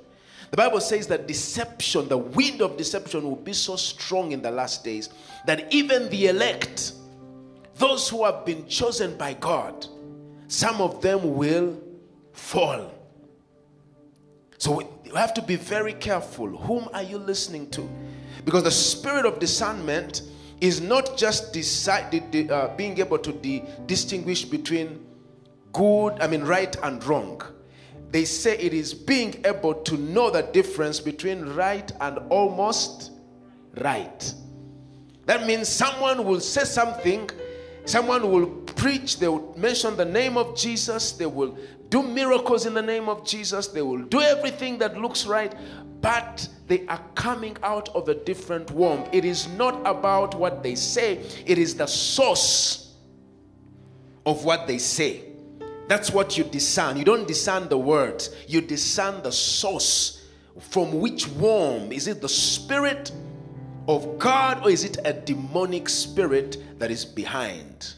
The 0.50 0.56
Bible 0.56 0.80
says 0.80 1.08
that 1.08 1.26
deception, 1.26 2.08
the 2.08 2.18
wind 2.18 2.62
of 2.62 2.76
deception, 2.76 3.24
will 3.24 3.36
be 3.36 3.52
so 3.52 3.74
strong 3.74 4.30
in 4.30 4.42
the 4.42 4.50
last 4.50 4.84
days 4.84 5.08
that 5.46 5.72
even 5.72 6.08
the 6.08 6.28
elect, 6.28 6.92
those 7.76 8.08
who 8.08 8.24
have 8.24 8.44
been 8.46 8.66
chosen 8.66 9.16
by 9.16 9.34
God, 9.34 9.86
some 10.48 10.80
of 10.80 11.00
them 11.00 11.36
will 11.36 11.80
fall. 12.32 12.92
So 14.58 14.80
you 15.04 15.14
have 15.14 15.32
to 15.34 15.42
be 15.42 15.56
very 15.56 15.92
careful. 15.92 16.48
Whom 16.48 16.88
are 16.92 17.02
you 17.02 17.18
listening 17.18 17.70
to? 17.70 17.88
Because 18.44 18.64
the 18.64 18.70
spirit 18.70 19.24
of 19.24 19.38
discernment 19.38 20.22
is 20.60 20.80
not 20.80 21.16
just 21.16 21.52
decide, 21.52 22.50
uh, 22.50 22.74
being 22.76 22.98
able 22.98 23.18
to 23.18 23.32
de- 23.32 23.62
distinguish 23.86 24.44
between 24.44 25.06
good, 25.72 26.18
I 26.20 26.26
mean, 26.26 26.42
right 26.42 26.74
and 26.82 27.04
wrong. 27.04 27.40
They 28.10 28.24
say 28.24 28.56
it 28.58 28.72
is 28.72 28.94
being 28.94 29.44
able 29.44 29.74
to 29.74 29.96
know 29.96 30.30
the 30.30 30.42
difference 30.42 30.98
between 30.98 31.44
right 31.44 31.92
and 32.00 32.18
almost 32.30 33.12
right. 33.80 34.34
That 35.26 35.46
means 35.46 35.68
someone 35.68 36.24
will 36.24 36.40
say 36.40 36.64
something, 36.64 37.28
someone 37.84 38.30
will 38.30 38.46
preach, 38.78 39.18
they 39.18 39.28
will 39.28 39.54
mention 39.58 39.97
the 39.97 40.04
name 40.04 40.38
of 40.38 40.56
Jesus, 40.56 41.12
they 41.12 41.26
will 41.26 41.58
do 41.90 42.02
miracles 42.02 42.64
in 42.64 42.75
the 42.75 42.82
name 42.82 43.08
of 43.08 43.26
Jesus, 43.26 43.66
they 43.66 43.82
will 43.82 44.02
do 44.04 44.20
everything 44.20 44.78
that 44.78 44.97
looks 44.97 45.26
right, 45.26 45.54
but 46.00 46.49
they 46.68 46.87
are 46.87 47.02
coming 47.14 47.56
out 47.62 47.88
of 47.90 48.08
a 48.08 48.14
different 48.14 48.70
womb. 48.70 49.04
It 49.12 49.25
is 49.25 49.49
not 49.49 49.80
about 49.85 50.35
what 50.37 50.62
they 50.62 50.76
say, 50.76 51.18
it 51.44 51.58
is 51.58 51.75
the 51.75 51.87
source 51.87 52.94
of 54.25 54.44
what 54.44 54.66
they 54.66 54.78
say. 54.78 55.25
That's 55.88 56.12
what 56.12 56.38
you 56.38 56.44
discern. 56.44 56.99
You 56.99 57.04
don't 57.04 57.26
discern 57.26 57.68
the 57.68 57.78
words, 57.78 58.30
you 58.47 58.61
discern 58.61 59.23
the 59.23 59.32
source. 59.32 60.14
From 60.61 60.99
which 60.99 61.28
womb? 61.28 61.92
Is 61.92 62.08
it 62.08 62.20
the 62.20 62.28
spirit 62.28 63.12
of 63.87 64.18
God 64.18 64.64
or 64.64 64.70
is 64.70 64.85
it 64.85 64.99
a 65.04 65.12
demonic 65.12 65.88
spirit 65.88 66.78
that 66.78 66.90
is 66.90 67.04
behind? 67.04 67.94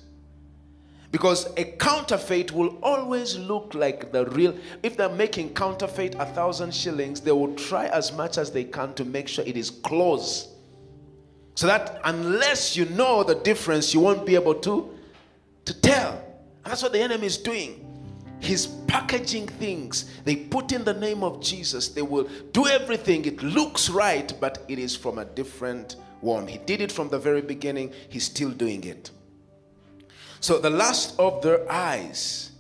Because 1.11 1.53
a 1.57 1.65
counterfeit 1.65 2.53
will 2.53 2.79
always 2.83 3.37
look 3.37 3.75
like 3.75 4.13
the 4.13 4.27
real. 4.27 4.55
If 4.83 4.97
they're 4.97 5.09
making 5.09 5.55
counterfeit 5.55 6.15
a 6.19 6.27
thousand 6.27 6.73
shillings, 6.73 7.21
they 7.21 7.33
will 7.33 7.55
try 7.57 7.87
as 7.87 8.13
much 8.13 8.39
as 8.39 8.53
they 8.53 8.65
can 8.65 8.95
to 8.95 9.05
make 9.05 9.27
sure 9.27 9.45
it 9.45 9.57
is 9.57 9.71
close. 9.71 10.55
So 11.57 11.67
that 11.67 12.01
unless 12.05 12.77
you 12.77 12.85
know 12.87 13.25
the 13.25 13.35
difference, 13.35 13.93
you 13.93 14.01
won't 14.01 14.25
be 14.25 14.37
able 14.37 14.55
to, 14.55 14.97
to 15.65 15.81
tell. 15.81 16.13
And 16.65 16.73
that's 16.73 16.83
what 16.83 16.93
the 16.93 17.01
enemy 17.01 17.27
is 17.27 17.37
doing. 17.37 17.87
He's 18.39 18.67
packaging 18.67 19.49
things. 19.49 20.11
They 20.25 20.37
put 20.37 20.73
in 20.73 20.85
the 20.85 20.95
name 20.95 21.23
of 21.23 21.43
Jesus. 21.43 21.89
They 21.89 22.03
will 22.03 22.29
do 22.53 22.67
everything. 22.69 23.25
It 23.25 23.43
looks 23.43 23.91
right, 23.91 24.33
but 24.41 24.65
it 24.69 24.79
is 24.79 24.97
from 24.97 25.19
a 25.19 25.25
different 25.25 25.97
one. 26.21 26.47
He 26.47 26.59
did 26.59 26.81
it 26.81 26.93
from 26.93 27.09
the 27.09 27.19
very 27.19 27.43
beginning. 27.43 27.93
He's 28.09 28.25
still 28.25 28.51
doing 28.51 28.85
it. 28.85 29.11
So 30.41 30.59
the 30.59 30.71
lust 30.71 31.15
of 31.19 31.43
their 31.43 31.71
eyes, 31.71 32.51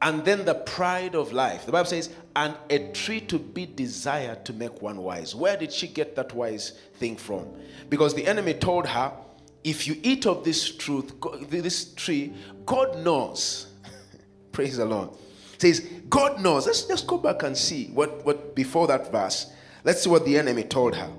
and 0.00 0.24
then 0.24 0.44
the 0.44 0.54
pride 0.54 1.14
of 1.14 1.32
life. 1.32 1.66
The 1.66 1.72
Bible 1.72 1.88
says, 1.88 2.10
and 2.36 2.54
a 2.70 2.92
tree 2.92 3.20
to 3.22 3.38
be 3.38 3.66
desired 3.66 4.44
to 4.44 4.52
make 4.52 4.80
one 4.80 4.98
wise. 4.98 5.34
Where 5.34 5.56
did 5.56 5.72
she 5.72 5.88
get 5.88 6.14
that 6.16 6.32
wise 6.32 6.78
thing 6.94 7.16
from? 7.16 7.48
Because 7.88 8.14
the 8.14 8.26
enemy 8.26 8.54
told 8.54 8.86
her, 8.86 9.12
if 9.64 9.88
you 9.88 9.96
eat 10.02 10.24
of 10.24 10.44
this 10.44 10.70
truth, 10.76 11.12
this 11.48 11.92
tree, 11.94 12.32
God 12.64 12.98
knows. 12.98 13.72
Praise 14.52 14.76
the 14.76 14.84
Lord. 14.84 15.10
Says, 15.58 15.80
God 16.08 16.40
knows. 16.40 16.66
Let's 16.66 16.84
just 16.84 17.06
go 17.06 17.18
back 17.18 17.42
and 17.42 17.56
see 17.56 17.86
what, 17.88 18.24
what 18.24 18.54
before 18.54 18.86
that 18.86 19.10
verse. 19.10 19.50
Let's 19.82 20.02
see 20.02 20.10
what 20.10 20.24
the 20.24 20.38
enemy 20.38 20.62
told 20.62 20.94
her. 20.94 21.10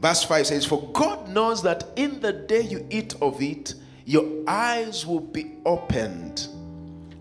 Verse 0.00 0.22
5 0.22 0.46
says, 0.46 0.64
For 0.64 0.88
God 0.92 1.28
knows 1.28 1.62
that 1.64 1.88
in 1.96 2.20
the 2.20 2.32
day 2.32 2.60
you 2.60 2.86
eat 2.90 3.14
of 3.20 3.42
it, 3.42 3.74
your 4.04 4.24
eyes 4.46 5.06
will 5.06 5.20
be 5.20 5.52
opened 5.64 6.48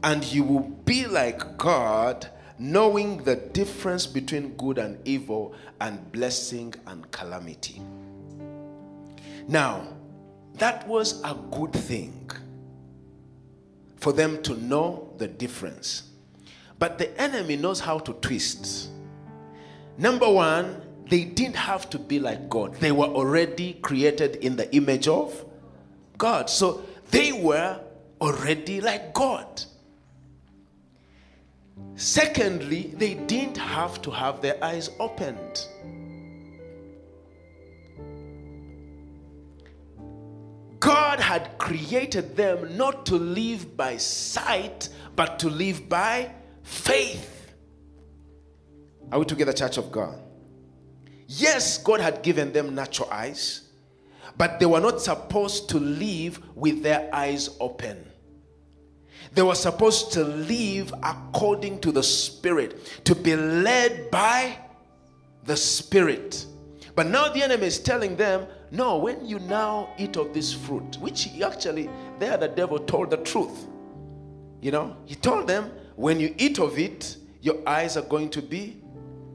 and 0.03 0.23
you 0.25 0.43
will 0.43 0.67
be 0.85 1.05
like 1.05 1.57
God, 1.57 2.27
knowing 2.59 3.23
the 3.23 3.37
difference 3.37 4.05
between 4.05 4.55
good 4.55 4.77
and 4.77 4.97
evil 5.07 5.55
and 5.79 6.11
blessing 6.11 6.73
and 6.87 7.09
calamity. 7.11 7.81
Now, 9.47 9.87
that 10.55 10.87
was 10.87 11.21
a 11.23 11.35
good 11.51 11.73
thing 11.73 12.29
for 13.95 14.11
them 14.11 14.41
to 14.43 14.55
know 14.55 15.13
the 15.17 15.27
difference. 15.27 16.03
But 16.79 16.97
the 16.97 17.19
enemy 17.19 17.55
knows 17.55 17.79
how 17.79 17.99
to 17.99 18.13
twist. 18.13 18.89
Number 19.97 20.29
one, 20.29 20.81
they 21.09 21.23
didn't 21.23 21.55
have 21.55 21.89
to 21.91 21.99
be 21.99 22.19
like 22.19 22.49
God, 22.49 22.75
they 22.75 22.91
were 22.91 23.07
already 23.07 23.73
created 23.75 24.37
in 24.37 24.57
the 24.57 24.73
image 24.75 25.07
of 25.07 25.45
God. 26.23 26.49
So 26.49 26.85
they 27.11 27.33
were 27.33 27.81
already 28.21 28.79
like 28.79 29.13
God. 29.13 29.61
Secondly, 31.97 32.93
they 32.95 33.15
didn't 33.15 33.57
have 33.57 34.01
to 34.03 34.09
have 34.09 34.41
their 34.41 34.63
eyes 34.63 34.89
opened. 35.01 35.67
God 40.79 41.19
had 41.19 41.57
created 41.57 42.37
them 42.37 42.77
not 42.77 43.05
to 43.07 43.15
live 43.15 43.75
by 43.75 43.97
sight, 43.97 44.87
but 45.17 45.39
to 45.39 45.49
live 45.49 45.89
by 45.89 46.31
faith. 46.61 47.53
Are 49.11 49.19
we 49.19 49.25
together, 49.25 49.51
Church 49.51 49.75
of 49.75 49.91
God? 49.91 50.17
Yes, 51.27 51.77
God 51.79 51.99
had 51.99 52.23
given 52.23 52.53
them 52.53 52.75
natural 52.75 53.09
eyes, 53.11 53.62
but 54.37 54.59
they 54.59 54.65
were 54.65 54.79
not 54.79 55.01
supposed 55.01 55.69
to 55.69 55.79
live 55.79 56.39
with 56.55 56.83
their 56.83 57.09
eyes 57.13 57.49
open. 57.59 58.05
They 59.33 59.41
were 59.41 59.55
supposed 59.55 60.11
to 60.13 60.23
live 60.23 60.93
according 61.01 61.79
to 61.81 61.91
the 61.91 62.03
Spirit, 62.03 63.01
to 63.05 63.15
be 63.15 63.35
led 63.35 64.11
by 64.11 64.57
the 65.43 65.57
Spirit. 65.57 66.45
But 66.95 67.07
now 67.07 67.29
the 67.29 67.41
enemy 67.41 67.67
is 67.67 67.79
telling 67.79 68.15
them, 68.15 68.45
no, 68.69 68.97
when 68.97 69.25
you 69.25 69.39
now 69.39 69.89
eat 69.97 70.17
of 70.17 70.33
this 70.33 70.53
fruit, 70.53 70.97
which 70.99 71.29
actually, 71.41 71.89
there 72.19 72.37
the 72.37 72.47
devil 72.47 72.79
told 72.79 73.09
the 73.09 73.17
truth. 73.17 73.67
You 74.61 74.71
know, 74.71 74.95
he 75.05 75.15
told 75.15 75.47
them, 75.47 75.71
when 75.95 76.19
you 76.19 76.33
eat 76.37 76.59
of 76.59 76.77
it, 76.77 77.17
your 77.41 77.57
eyes 77.67 77.97
are 77.97 78.03
going 78.03 78.29
to 78.31 78.41
be 78.41 78.81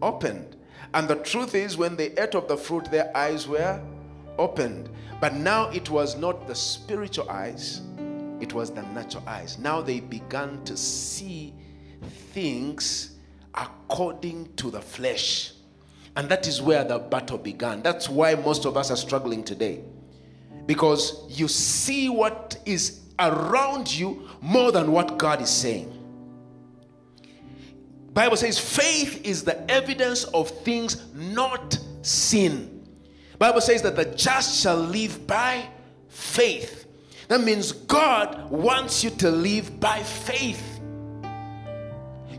opened. 0.00 0.57
And 0.95 1.07
the 1.07 1.17
truth 1.17 1.55
is, 1.55 1.76
when 1.76 1.97
they 1.97 2.12
ate 2.12 2.35
of 2.35 2.49
the 2.49 2.57
fruit, 2.57 2.90
their 2.90 3.17
eyes 3.17 3.47
were 3.47 3.81
opened. 4.38 4.88
But 5.21 5.35
now 5.35 5.68
it 5.71 5.90
was 5.90 6.16
not 6.16 6.47
the 6.47 6.54
spiritual 6.54 7.28
eyes, 7.28 7.83
it 8.40 8.52
was 8.52 8.71
the 8.71 8.83
natural 8.83 9.25
eyes. 9.26 9.59
Now 9.59 9.80
they 9.80 10.00
began 10.00 10.62
to 10.64 10.76
see 10.76 11.52
things 12.33 13.16
according 13.54 14.54
to 14.57 14.71
the 14.71 14.80
flesh. 14.80 15.52
And 16.16 16.28
that 16.28 16.47
is 16.47 16.62
where 16.62 16.85
the 16.85 16.99
battle 16.99 17.38
began. 17.38 17.83
That's 17.83 18.09
why 18.09 18.35
most 18.35 18.64
of 18.64 18.76
us 18.76 18.90
are 18.90 18.97
struggling 18.97 19.45
today. 19.45 19.83
Because 20.66 21.25
you 21.28 21.49
see 21.49 22.09
what 22.09 22.59
is 22.66 23.00
around 23.18 23.92
you 23.92 24.28
more 24.40 24.73
than 24.73 24.92
what 24.92 25.18
God 25.18 25.40
is 25.40 25.50
saying. 25.50 25.95
Bible 28.12 28.37
says 28.37 28.59
faith 28.59 29.25
is 29.25 29.45
the 29.45 29.71
evidence 29.71 30.25
of 30.25 30.49
things 30.49 31.04
not 31.14 31.78
seen. 32.02 32.77
Bible 33.38 33.61
says 33.61 33.83
that 33.83 33.97
the 33.97 34.04
just 34.04 34.61
shall 34.62 34.76
live 34.76 35.26
by 35.26 35.68
faith. 36.09 36.87
That 37.28 37.42
means 37.42 37.73
God 37.73 38.50
wants 38.50 39.04
you 39.04 39.11
to 39.11 39.30
live 39.30 39.78
by 39.78 40.02
faith. 40.02 40.80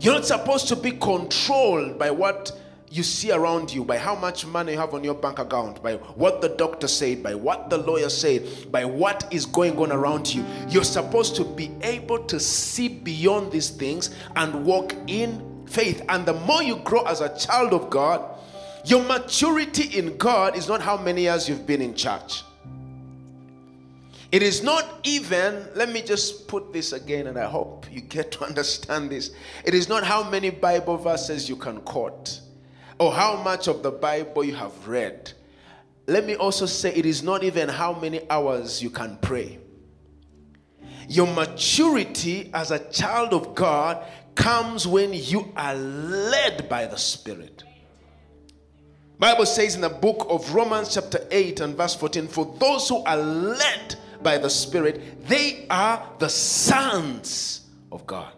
You're 0.00 0.14
not 0.14 0.26
supposed 0.26 0.68
to 0.68 0.76
be 0.76 0.92
controlled 0.92 1.98
by 1.98 2.10
what 2.10 2.52
you 2.90 3.04
see 3.04 3.30
around 3.30 3.72
you, 3.72 3.84
by 3.84 3.98
how 3.98 4.16
much 4.16 4.44
money 4.44 4.72
you 4.72 4.78
have 4.78 4.92
on 4.94 5.04
your 5.04 5.14
bank 5.14 5.38
account, 5.38 5.80
by 5.82 5.94
what 5.94 6.40
the 6.40 6.48
doctor 6.48 6.88
said, 6.88 7.22
by 7.22 7.34
what 7.34 7.70
the 7.70 7.78
lawyer 7.78 8.08
said, 8.08 8.70
by 8.72 8.84
what 8.84 9.32
is 9.32 9.46
going 9.46 9.78
on 9.78 9.92
around 9.92 10.34
you. 10.34 10.44
You're 10.68 10.82
supposed 10.82 11.36
to 11.36 11.44
be 11.44 11.70
able 11.82 12.18
to 12.24 12.40
see 12.40 12.88
beyond 12.88 13.52
these 13.52 13.70
things 13.70 14.10
and 14.34 14.64
walk 14.64 14.92
in 15.06 15.64
faith. 15.66 16.02
And 16.08 16.26
the 16.26 16.34
more 16.34 16.62
you 16.62 16.76
grow 16.76 17.04
as 17.04 17.20
a 17.20 17.36
child 17.38 17.72
of 17.72 17.90
God, 17.90 18.24
your 18.84 19.02
maturity 19.04 19.98
in 19.98 20.16
God 20.16 20.56
is 20.56 20.68
not 20.68 20.80
how 20.80 20.96
many 20.96 21.22
years 21.22 21.48
you've 21.48 21.66
been 21.66 21.82
in 21.82 21.94
church. 21.94 22.42
It 24.32 24.42
is 24.44 24.62
not 24.62 25.00
even, 25.02 25.66
let 25.74 25.90
me 25.90 26.02
just 26.02 26.46
put 26.46 26.72
this 26.72 26.92
again, 26.92 27.26
and 27.26 27.36
I 27.36 27.46
hope 27.46 27.86
you 27.90 28.00
get 28.00 28.30
to 28.32 28.44
understand 28.46 29.10
this. 29.10 29.32
It 29.64 29.74
is 29.74 29.88
not 29.88 30.04
how 30.04 30.28
many 30.28 30.50
Bible 30.50 30.96
verses 30.96 31.48
you 31.48 31.56
can 31.56 31.80
quote 31.80 32.40
or 32.98 33.12
how 33.12 33.42
much 33.42 33.66
of 33.66 33.82
the 33.82 33.90
Bible 33.90 34.44
you 34.44 34.54
have 34.54 34.86
read. 34.86 35.32
Let 36.06 36.26
me 36.26 36.36
also 36.36 36.66
say, 36.66 36.94
it 36.94 37.06
is 37.06 37.22
not 37.22 37.42
even 37.44 37.68
how 37.68 37.92
many 37.94 38.28
hours 38.30 38.82
you 38.82 38.90
can 38.90 39.18
pray. 39.20 39.58
Your 41.08 41.26
maturity 41.26 42.50
as 42.54 42.70
a 42.70 42.78
child 42.90 43.32
of 43.32 43.54
God 43.54 44.04
comes 44.34 44.86
when 44.86 45.12
you 45.12 45.52
are 45.56 45.74
led 45.74 46.68
by 46.68 46.86
the 46.86 46.96
Spirit. 46.96 47.64
Bible 49.20 49.44
says 49.44 49.74
in 49.74 49.82
the 49.82 49.90
book 49.90 50.26
of 50.30 50.54
Romans 50.54 50.94
chapter 50.94 51.20
8 51.30 51.60
and 51.60 51.76
verse 51.76 51.94
14, 51.94 52.26
for 52.26 52.56
those 52.58 52.88
who 52.88 53.04
are 53.04 53.18
led 53.18 53.96
by 54.22 54.38
the 54.38 54.48
Spirit, 54.48 55.28
they 55.28 55.66
are 55.68 56.08
the 56.18 56.28
sons 56.30 57.68
of 57.92 58.06
God. 58.06 58.32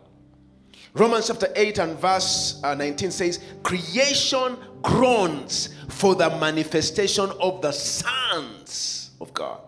Romans 0.94 1.28
chapter 1.28 1.46
8 1.54 1.78
and 1.78 1.98
verse 2.00 2.60
uh, 2.64 2.74
19 2.74 3.12
says, 3.12 3.38
Creation 3.62 4.56
groans 4.82 5.72
for 5.88 6.16
the 6.16 6.28
manifestation 6.40 7.30
of 7.40 7.62
the 7.62 7.70
sons 7.70 9.12
of 9.20 9.32
God. 9.32 9.60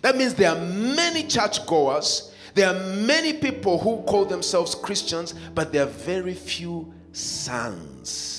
That 0.00 0.16
means 0.16 0.34
there 0.34 0.50
are 0.50 0.60
many 0.60 1.22
churchgoers, 1.22 2.34
there 2.54 2.68
are 2.68 2.96
many 2.96 3.32
people 3.32 3.78
who 3.78 4.02
call 4.02 4.24
themselves 4.24 4.74
Christians, 4.74 5.34
but 5.54 5.72
there 5.72 5.84
are 5.84 5.90
very 5.90 6.34
few 6.34 6.92
sons 7.12 8.31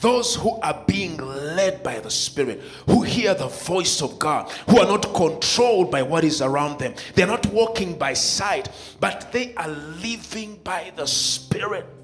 those 0.00 0.34
who 0.34 0.58
are 0.60 0.84
being 0.86 1.16
led 1.16 1.82
by 1.82 2.00
the 2.00 2.10
Spirit, 2.10 2.60
who 2.86 3.02
hear 3.02 3.34
the 3.34 3.48
voice 3.48 4.02
of 4.02 4.18
God, 4.18 4.50
who 4.68 4.78
are 4.78 4.86
not 4.86 5.14
controlled 5.14 5.90
by 5.90 6.02
what 6.02 6.24
is 6.24 6.42
around 6.42 6.78
them. 6.78 6.94
They're 7.14 7.26
not 7.26 7.46
walking 7.46 7.98
by 7.98 8.12
sight, 8.12 8.68
but 9.00 9.32
they 9.32 9.54
are 9.54 9.68
living 9.68 10.60
by 10.62 10.92
the 10.96 11.06
Spirit. 11.06 11.95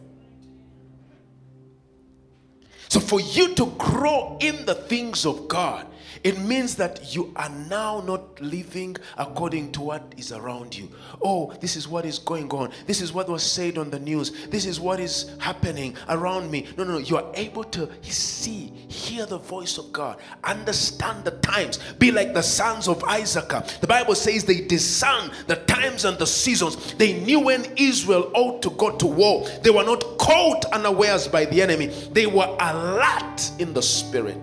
So, 2.93 3.01
for 3.01 3.23
you 3.23 3.55
to 3.55 3.73
grow 3.79 4.37
in 4.39 4.67
the 4.67 4.75
things 4.75 5.25
of 5.25 5.49
God, 5.49 5.87
it 6.25 6.39
means 6.39 6.77
that 6.77 7.15
you 7.15 7.33
are 7.35 7.49
now 7.49 8.01
not 8.01 8.41
living 8.41 8.97
according 9.19 9.73
to 9.73 9.81
what 9.81 10.15
is 10.17 10.31
around 10.31 10.77
you. 10.77 10.89
Oh, 11.21 11.53
this 11.61 11.75
is 11.75 11.89
what 11.89 12.05
is 12.05 12.19
going 12.19 12.51
on. 12.51 12.71
This 12.87 13.01
is 13.01 13.13
what 13.13 13.29
was 13.29 13.43
said 13.43 13.77
on 13.77 13.91
the 13.91 13.99
news. 13.99 14.47
This 14.49 14.67
is 14.67 14.79
what 14.79 15.01
is 15.01 15.31
happening 15.39 15.97
around 16.09 16.51
me. 16.51 16.69
No, 16.77 16.85
no, 16.85 16.93
no. 16.93 16.99
You 16.99 17.17
are 17.17 17.33
able 17.35 17.65
to 17.65 17.89
see, 18.03 18.67
hear 18.89 19.27
the 19.27 19.39
voice 19.39 19.79
of 19.79 19.93
God, 19.93 20.19
understand 20.45 21.25
the 21.25 21.33
times, 21.33 21.79
be 21.99 22.13
like 22.13 22.35
the 22.35 22.43
sons 22.43 22.89
of 22.89 23.03
Issachar. 23.05 23.65
The 23.81 23.87
Bible 23.87 24.15
says 24.15 24.45
they 24.45 24.61
discern 24.61 25.31
the 25.49 25.57
times 25.57 26.05
and 26.05 26.19
the 26.19 26.27
seasons. 26.27 26.95
They 26.95 27.21
knew 27.21 27.41
when 27.41 27.65
Israel 27.77 28.31
ought 28.35 28.63
to 28.63 28.71
go 28.71 28.97
to 28.97 29.07
war. 29.07 29.49
They 29.63 29.71
were 29.71 29.85
not 29.85 30.19
caught 30.19 30.67
unawares 30.67 31.27
by 31.27 31.47
the 31.47 31.63
enemy, 31.63 31.87
they 32.13 32.27
were 32.27 32.57
alert 32.83 33.53
in 33.59 33.73
the 33.73 33.83
spirit. 33.83 34.39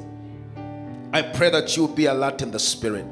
I 1.12 1.22
pray 1.22 1.50
that 1.50 1.76
you 1.76 1.86
will 1.86 1.96
be 1.96 2.06
alert 2.06 2.42
in 2.42 2.52
the 2.52 2.60
spirit. 2.60 3.06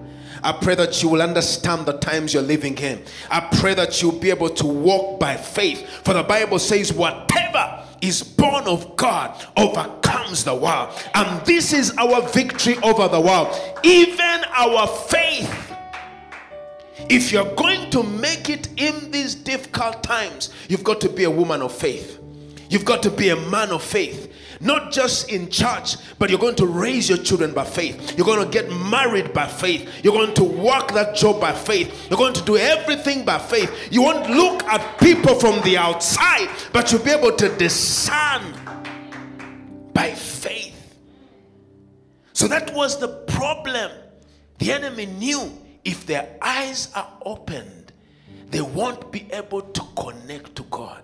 I 0.43 0.51
pray 0.51 0.75
that 0.75 1.01
you 1.01 1.09
will 1.09 1.21
understand 1.21 1.85
the 1.85 1.97
times 1.97 2.33
you're 2.33 2.43
living 2.43 2.77
in. 2.77 3.03
I 3.29 3.39
pray 3.59 3.73
that 3.73 4.01
you'll 4.01 4.19
be 4.19 4.29
able 4.29 4.49
to 4.49 4.67
walk 4.67 5.19
by 5.19 5.35
faith. 5.35 5.87
For 6.03 6.13
the 6.13 6.23
Bible 6.23 6.59
says, 6.59 6.93
whatever 6.93 7.83
is 8.01 8.21
born 8.21 8.65
of 8.65 8.95
God 8.95 9.43
overcomes 9.57 10.43
the 10.43 10.55
world. 10.55 10.91
And 11.15 11.45
this 11.45 11.73
is 11.73 11.95
our 11.97 12.21
victory 12.29 12.77
over 12.83 13.07
the 13.07 13.19
world. 13.19 13.59
Even 13.83 14.43
our 14.55 14.87
faith. 14.87 15.73
If 17.09 17.31
you're 17.31 17.55
going 17.55 17.89
to 17.91 18.03
make 18.03 18.49
it 18.49 18.69
in 18.77 19.11
these 19.11 19.33
difficult 19.33 20.03
times, 20.03 20.51
you've 20.67 20.83
got 20.83 21.01
to 21.01 21.09
be 21.09 21.23
a 21.23 21.31
woman 21.31 21.61
of 21.61 21.73
faith. 21.73 22.19
You've 22.69 22.85
got 22.85 23.01
to 23.03 23.09
be 23.09 23.29
a 23.29 23.35
man 23.35 23.71
of 23.71 23.81
faith. 23.81 24.33
Not 24.59 24.91
just 24.91 25.29
in 25.29 25.49
church, 25.49 25.97
but 26.17 26.29
you're 26.29 26.39
going 26.39 26.55
to 26.55 26.65
raise 26.65 27.09
your 27.09 27.17
children 27.19 27.53
by 27.53 27.63
faith. 27.63 28.17
You're 28.17 28.25
going 28.25 28.43
to 28.43 28.49
get 28.49 28.71
married 28.71 29.33
by 29.33 29.47
faith. 29.47 30.03
You're 30.03 30.13
going 30.13 30.33
to 30.35 30.43
work 30.43 30.93
that 30.93 31.15
job 31.15 31.39
by 31.39 31.53
faith. 31.53 32.07
You're 32.09 32.17
going 32.17 32.33
to 32.33 32.43
do 32.43 32.57
everything 32.57 33.23
by 33.23 33.37
faith. 33.37 33.71
You 33.91 34.01
won't 34.01 34.29
look 34.29 34.63
at 34.63 34.99
people 34.99 35.35
from 35.35 35.61
the 35.61 35.77
outside, 35.77 36.49
but 36.73 36.91
you'll 36.91 37.03
be 37.03 37.11
able 37.11 37.35
to 37.35 37.49
discern 37.57 38.53
by 39.93 40.11
faith. 40.13 40.95
So 42.33 42.47
that 42.47 42.73
was 42.73 42.99
the 42.99 43.07
problem. 43.07 43.91
The 44.59 44.71
enemy 44.71 45.05
knew 45.05 45.51
if 45.83 46.05
their 46.05 46.27
eyes 46.41 46.89
are 46.95 47.11
opened, 47.25 47.93
they 48.49 48.61
won't 48.61 49.11
be 49.11 49.27
able 49.31 49.61
to 49.61 49.81
connect 49.95 50.55
to 50.55 50.63
God. 50.63 51.03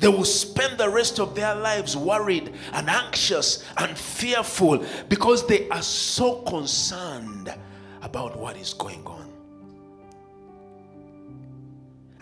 They 0.00 0.08
will 0.08 0.24
spend 0.24 0.78
the 0.78 0.88
rest 0.88 1.20
of 1.20 1.34
their 1.34 1.54
lives 1.54 1.94
worried 1.94 2.54
and 2.72 2.88
anxious 2.88 3.62
and 3.76 3.96
fearful 3.96 4.82
because 5.10 5.46
they 5.46 5.68
are 5.68 5.82
so 5.82 6.36
concerned 6.42 7.54
about 8.00 8.38
what 8.38 8.56
is 8.56 8.72
going 8.72 9.04
on. 9.04 9.30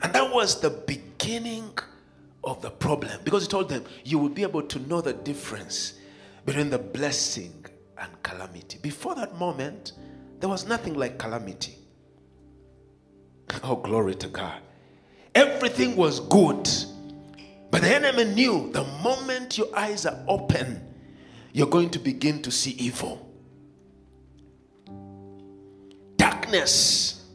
And 0.02 0.12
that 0.12 0.34
was 0.34 0.60
the 0.60 0.70
beginning 0.70 1.70
of 2.42 2.60
the 2.62 2.70
problem 2.70 3.20
because 3.22 3.44
he 3.44 3.48
told 3.48 3.68
them, 3.68 3.84
You 4.04 4.18
will 4.18 4.28
be 4.28 4.42
able 4.42 4.62
to 4.62 4.80
know 4.80 5.00
the 5.00 5.12
difference 5.12 5.94
between 6.46 6.70
the 6.70 6.78
blessing 6.80 7.64
and 7.96 8.10
calamity. 8.24 8.78
Before 8.82 9.14
that 9.14 9.36
moment, 9.36 9.92
there 10.40 10.48
was 10.48 10.66
nothing 10.66 10.94
like 10.94 11.16
calamity. 11.16 11.76
Oh, 13.62 13.76
glory 13.76 14.16
to 14.16 14.26
God. 14.26 14.62
Everything 15.36 15.94
was 15.94 16.18
good 16.18 16.68
but 17.70 17.82
the 17.82 17.94
enemy 17.94 18.24
knew 18.24 18.70
the 18.72 18.84
moment 19.02 19.58
your 19.58 19.68
eyes 19.76 20.06
are 20.06 20.18
open, 20.26 20.84
you're 21.52 21.66
going 21.66 21.90
to 21.90 21.98
begin 21.98 22.42
to 22.42 22.50
see 22.50 22.72
evil. 22.72 23.30
Darkness 26.16 27.26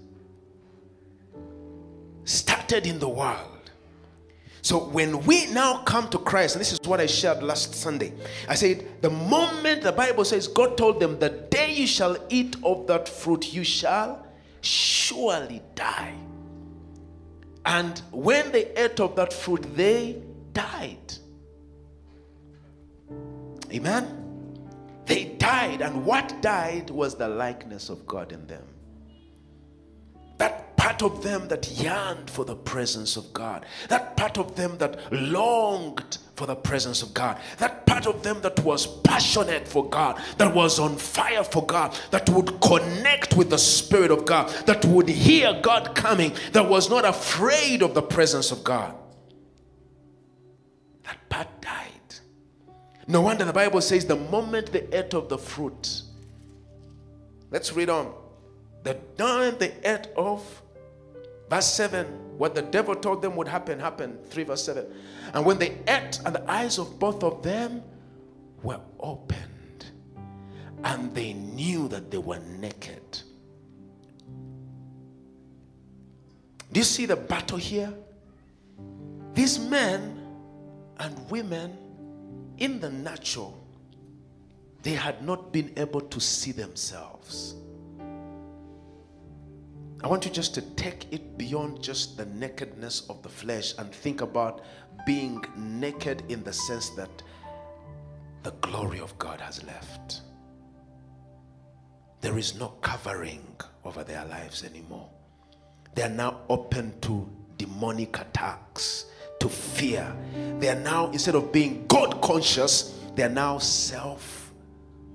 started 2.26 2.88
in 2.88 3.00
the 3.00 3.10
world. 3.10 3.50
So 4.62 4.80
when 4.80 5.26
we 5.26 5.48
now 5.48 5.84
come 5.84 6.10
to 6.10 6.18
Christ, 6.18 6.56
and 6.56 6.62
this 6.62 6.72
is 6.72 6.80
what 6.86 7.02
I 7.02 7.06
shared 7.06 7.44
last 7.44 7.76
Sunday, 7.76 8.14
I 8.48 8.56
said, 8.56 9.02
the 9.02 9.10
moment 9.10 9.82
the 9.82 9.92
Bible 9.92 10.24
says, 10.24 10.48
God 10.48 10.78
told 10.78 11.02
them, 11.02 11.20
the 11.20 11.30
day 11.30 11.74
you 11.74 11.86
shall 11.86 12.16
eat 12.30 12.56
of 12.64 12.88
that 12.88 13.10
fruit, 13.10 13.54
you 13.54 13.66
shall 13.66 14.26
surely 14.62 15.62
die. 15.76 16.16
And 17.66 18.02
when 18.12 18.52
they 18.52 18.68
ate 18.76 19.00
of 19.00 19.16
that 19.16 19.32
fruit, 19.32 19.66
they 19.76 20.22
died. 20.52 21.14
Amen? 23.72 24.20
They 25.06 25.26
died, 25.38 25.82
and 25.82 26.06
what 26.06 26.42
died 26.42 26.90
was 26.90 27.16
the 27.16 27.28
likeness 27.28 27.90
of 27.90 28.06
God 28.06 28.32
in 28.32 28.46
them. 28.48 28.66
That 30.38 30.76
part 30.78 31.02
of 31.02 31.24
them 31.24 31.48
that 31.48 31.70
yearned 31.72 32.30
for 32.30 32.46
the 32.46 32.56
presence 32.56 33.18
of 33.18 33.32
God, 33.34 33.66
that 33.90 34.16
part 34.18 34.38
of 34.38 34.56
them 34.56 34.78
that 34.78 35.12
longed 35.12 36.18
for 36.36 36.48
the 36.48 36.56
presence 36.56 37.04
of 37.04 37.14
God. 37.14 37.38
That 37.60 37.86
part 37.86 38.08
of 38.08 38.24
them 38.24 38.42
that 38.42 38.60
was 38.64 38.88
passionate 39.02 39.68
for 39.68 39.88
God, 39.88 40.22
that 40.38 40.54
was 40.54 40.80
on 40.80 40.98
fire 40.98 41.44
for 41.44 41.66
God, 41.66 41.98
that 42.12 42.28
would 42.30 42.60
connect 42.62 43.36
with 43.36 43.50
the 43.50 43.58
Spirit 43.58 44.10
of 44.12 44.26
God, 44.26 44.50
that 44.66 44.84
would 44.86 45.10
hear 45.10 45.60
God 45.62 45.96
coming, 45.96 46.34
that 46.54 46.68
was 46.68 46.90
not 46.90 47.06
afraid 47.06 47.82
of 47.82 47.94
the 47.94 48.02
presence 48.02 48.52
of 48.52 48.64
God. 48.64 48.96
That 51.04 51.30
part 51.30 51.48
died. 51.62 51.90
No 53.08 53.22
wonder 53.22 53.46
the 53.46 53.54
Bible 53.54 53.82
says 53.82 54.06
the 54.06 54.16
moment 54.16 54.72
they 54.72 54.88
ate 54.92 55.14
of 55.14 55.30
the 55.30 55.38
fruit, 55.38 56.02
let's 57.52 57.74
read 57.74 57.90
on. 57.90 58.14
The 58.84 58.98
moment 59.20 59.60
they 59.60 59.74
ate 59.84 60.08
of, 60.18 60.63
verse 61.54 61.68
7, 61.68 62.08
what 62.40 62.56
the 62.56 62.64
devil 62.64 62.96
told 62.96 63.22
them 63.22 63.36
would 63.36 63.48
happen, 63.48 63.80
happened. 63.80 64.18
3 64.26 64.44
verse 64.44 64.64
7. 64.64 64.88
And 65.36 65.46
when 65.46 65.60
they 65.60 65.78
ate, 65.88 66.20
and 66.26 66.34
the 66.34 66.44
eyes 66.50 66.80
of 66.80 66.98
both 66.98 67.24
of 67.24 67.44
them 67.44 67.84
were 68.64 68.80
opened, 69.00 69.86
and 70.84 71.14
they 71.14 71.34
knew 71.34 71.88
that 71.90 72.10
they 72.10 72.18
were 72.18 72.40
naked. 72.40 73.22
Do 76.72 76.80
you 76.80 76.84
see 76.84 77.06
the 77.06 77.16
battle 77.16 77.60
here? 77.60 77.94
These 79.36 79.60
men 79.60 80.20
and 80.98 81.30
women 81.30 81.78
in 82.58 82.80
the 82.80 82.90
natural, 82.90 83.64
they 84.82 84.94
had 84.94 85.24
not 85.24 85.54
been 85.54 85.72
able 85.78 86.02
to 86.02 86.20
see 86.20 86.52
themselves. 86.52 87.58
I 90.04 90.08
want 90.08 90.26
you 90.26 90.32
just 90.32 90.54
to 90.56 90.62
take 90.62 91.06
it 91.12 91.38
beyond 91.38 91.82
just 91.82 92.18
the 92.18 92.26
nakedness 92.26 93.10
of 93.10 93.22
the 93.24 93.30
flesh 93.30 93.74
and 93.78 93.90
think 93.94 94.20
about 94.20 94.62
being 95.06 95.44
naked 95.56 96.24
in 96.28 96.44
the 96.44 96.52
sense 96.52 96.90
that 96.92 97.24
the 98.44 98.52
glory 98.60 99.00
of 99.00 99.18
God 99.18 99.40
has 99.40 99.64
left. 99.64 100.22
There 102.20 102.38
is 102.38 102.56
no 102.60 102.70
covering 102.82 103.46
over 103.86 104.04
their 104.04 104.26
lives 104.26 104.64
anymore. 104.66 105.10
They 105.96 106.04
are 106.04 106.10
now 106.10 106.42
open 106.50 107.00
to 107.02 107.30
demonic 107.58 108.20
attacks, 108.20 109.06
to 109.40 109.48
fear. 109.48 110.14
They 110.60 110.68
are 110.70 110.80
now, 110.80 111.12
instead 111.12 111.36
of 111.36 111.54
being 111.54 111.86
God 111.88 112.22
conscious, 112.22 113.00
they 113.16 113.24
are 113.24 113.30
now 113.30 113.58
self 113.58 114.52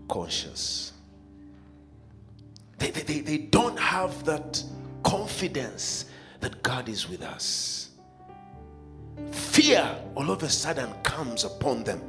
conscious. 0.09 0.93
They, 2.79 2.91
they, 2.91 3.21
they, 3.21 3.39
don't 3.39 3.79
have 3.79 4.25
that 4.25 4.63
confidence 5.03 6.07
that 6.41 6.63
God 6.63 6.89
is 6.89 7.09
with 7.09 7.23
us. 7.23 7.91
Fear 9.33 9.97
all 10.15 10.31
of 10.31 10.43
a 10.45 10.49
sudden 10.49 10.93
comes 11.03 11.45
upon 11.45 11.83
them. 11.83 12.01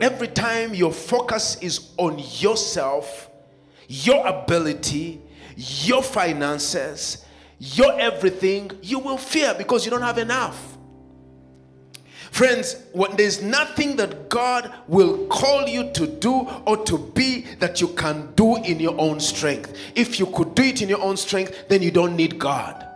Every 0.00 0.28
time 0.28 0.74
your 0.74 0.92
focus 0.92 1.56
is 1.62 1.92
on 1.96 2.18
yourself, 2.18 3.30
your 3.88 4.26
ability, 4.26 5.22
your 5.56 6.02
finances, 6.02 7.24
your 7.58 7.98
everything, 7.98 8.70
you 8.82 8.98
will 8.98 9.16
fear 9.16 9.54
because 9.56 9.84
you 9.84 9.90
don't 9.90 10.02
have 10.02 10.18
enough. 10.18 10.71
Friends, 12.32 12.76
when 12.92 13.14
there's 13.14 13.42
nothing 13.42 13.96
that 13.96 14.30
God 14.30 14.72
will 14.88 15.26
call 15.26 15.68
you 15.68 15.90
to 15.90 16.06
do 16.06 16.48
or 16.66 16.78
to 16.78 16.96
be 16.96 17.42
that 17.58 17.82
you 17.82 17.88
can 17.88 18.32
do 18.36 18.56
in 18.56 18.80
your 18.80 18.98
own 18.98 19.20
strength. 19.20 19.76
If 19.94 20.18
you 20.18 20.24
could 20.24 20.54
do 20.54 20.62
it 20.62 20.80
in 20.80 20.88
your 20.88 21.02
own 21.02 21.18
strength, 21.18 21.68
then 21.68 21.82
you 21.82 21.90
don't 21.90 22.16
need 22.16 22.38
God. 22.38 22.86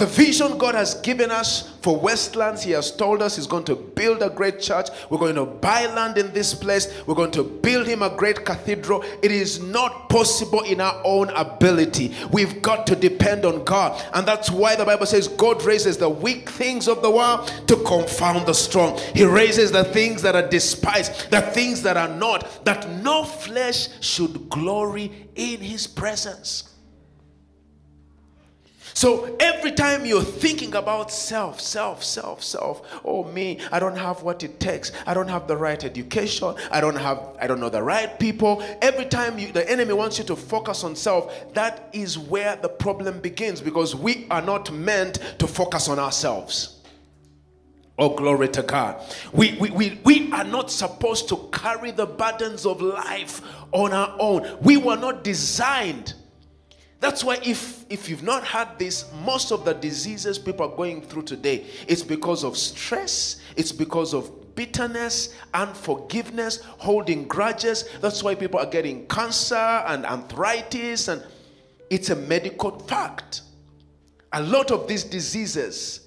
The 0.00 0.06
vision 0.06 0.56
God 0.56 0.74
has 0.76 0.94
given 0.94 1.30
us 1.30 1.76
for 1.82 1.94
Westlands, 1.94 2.62
He 2.62 2.70
has 2.70 2.90
told 2.90 3.20
us 3.20 3.36
He's 3.36 3.46
going 3.46 3.64
to 3.64 3.76
build 3.76 4.22
a 4.22 4.30
great 4.30 4.58
church. 4.58 4.88
We're 5.10 5.18
going 5.18 5.34
to 5.34 5.44
buy 5.44 5.84
land 5.84 6.16
in 6.16 6.32
this 6.32 6.54
place. 6.54 7.02
We're 7.06 7.14
going 7.14 7.32
to 7.32 7.44
build 7.44 7.86
Him 7.86 8.00
a 8.00 8.08
great 8.08 8.46
cathedral. 8.46 9.04
It 9.22 9.30
is 9.30 9.62
not 9.62 10.08
possible 10.08 10.62
in 10.62 10.80
our 10.80 11.02
own 11.04 11.28
ability. 11.28 12.14
We've 12.32 12.62
got 12.62 12.86
to 12.86 12.96
depend 12.96 13.44
on 13.44 13.62
God. 13.64 14.02
And 14.14 14.26
that's 14.26 14.50
why 14.50 14.74
the 14.74 14.86
Bible 14.86 15.04
says 15.04 15.28
God 15.28 15.62
raises 15.64 15.98
the 15.98 16.08
weak 16.08 16.48
things 16.48 16.88
of 16.88 17.02
the 17.02 17.10
world 17.10 17.52
to 17.66 17.76
confound 17.84 18.46
the 18.46 18.54
strong. 18.54 18.98
He 19.14 19.26
raises 19.26 19.70
the 19.70 19.84
things 19.84 20.22
that 20.22 20.34
are 20.34 20.48
despised, 20.48 21.30
the 21.30 21.42
things 21.42 21.82
that 21.82 21.98
are 21.98 22.08
not, 22.08 22.64
that 22.64 22.88
no 23.02 23.22
flesh 23.22 23.88
should 24.00 24.48
glory 24.48 25.28
in 25.34 25.60
His 25.60 25.86
presence. 25.86 26.69
So 28.94 29.36
every 29.40 29.72
time 29.72 30.04
you're 30.04 30.22
thinking 30.22 30.74
about 30.74 31.10
self, 31.10 31.60
self, 31.60 32.02
self, 32.02 32.42
self, 32.42 32.82
oh 33.04 33.24
me, 33.24 33.60
I 33.72 33.78
don't 33.78 33.96
have 33.96 34.22
what 34.22 34.42
it 34.42 34.60
takes. 34.60 34.92
I 35.06 35.14
don't 35.14 35.28
have 35.28 35.46
the 35.46 35.56
right 35.56 35.82
education. 35.82 36.54
I 36.70 36.80
don't 36.80 36.96
have, 36.96 37.36
I 37.40 37.46
don't 37.46 37.60
know 37.60 37.68
the 37.68 37.82
right 37.82 38.18
people. 38.18 38.62
Every 38.82 39.06
time 39.06 39.38
you, 39.38 39.52
the 39.52 39.68
enemy 39.70 39.94
wants 39.94 40.18
you 40.18 40.24
to 40.24 40.36
focus 40.36 40.84
on 40.84 40.96
self, 40.96 41.52
that 41.54 41.88
is 41.92 42.18
where 42.18 42.56
the 42.56 42.68
problem 42.68 43.20
begins 43.20 43.60
because 43.60 43.94
we 43.94 44.26
are 44.30 44.42
not 44.42 44.72
meant 44.72 45.18
to 45.38 45.46
focus 45.46 45.88
on 45.88 45.98
ourselves. 45.98 46.80
Oh, 47.98 48.16
glory 48.16 48.48
to 48.48 48.62
God. 48.62 49.04
We, 49.30 49.58
we, 49.58 49.70
we, 49.70 50.00
we 50.04 50.32
are 50.32 50.44
not 50.44 50.70
supposed 50.70 51.28
to 51.28 51.50
carry 51.52 51.90
the 51.90 52.06
burdens 52.06 52.64
of 52.64 52.80
life 52.80 53.42
on 53.72 53.92
our 53.92 54.16
own. 54.18 54.56
We 54.62 54.78
were 54.78 54.96
not 54.96 55.22
designed 55.22 56.14
that's 57.00 57.24
why 57.24 57.38
if 57.42 57.86
if 57.88 58.08
you've 58.10 58.22
not 58.22 58.44
had 58.44 58.78
this, 58.78 59.10
most 59.24 59.52
of 59.52 59.64
the 59.64 59.72
diseases 59.72 60.38
people 60.38 60.70
are 60.70 60.76
going 60.76 61.00
through 61.00 61.22
today, 61.22 61.66
it's 61.88 62.02
because 62.02 62.44
of 62.44 62.58
stress, 62.58 63.40
it's 63.56 63.72
because 63.72 64.12
of 64.12 64.54
bitterness, 64.54 65.34
unforgiveness, 65.54 66.60
holding 66.62 67.26
grudges. 67.26 67.88
That's 68.02 68.22
why 68.22 68.34
people 68.34 68.60
are 68.60 68.66
getting 68.66 69.06
cancer 69.06 69.54
and 69.54 70.04
arthritis 70.04 71.08
and 71.08 71.24
it's 71.88 72.10
a 72.10 72.16
medical 72.16 72.78
fact. 72.80 73.42
A 74.34 74.42
lot 74.42 74.70
of 74.70 74.86
these 74.86 75.02
diseases 75.02 76.06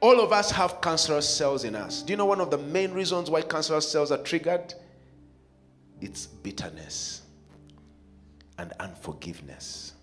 all 0.00 0.20
of 0.20 0.34
us 0.34 0.50
have 0.50 0.82
cancerous 0.82 1.26
cells 1.26 1.64
in 1.64 1.74
us. 1.74 2.02
Do 2.02 2.12
you 2.12 2.18
know 2.18 2.26
one 2.26 2.38
of 2.38 2.50
the 2.50 2.58
main 2.58 2.92
reasons 2.92 3.30
why 3.30 3.40
cancerous 3.40 3.90
cells 3.90 4.12
are 4.12 4.18
triggered? 4.18 4.74
It's 6.02 6.26
bitterness 6.26 7.23
and 8.58 8.72
unforgiveness 8.80 9.94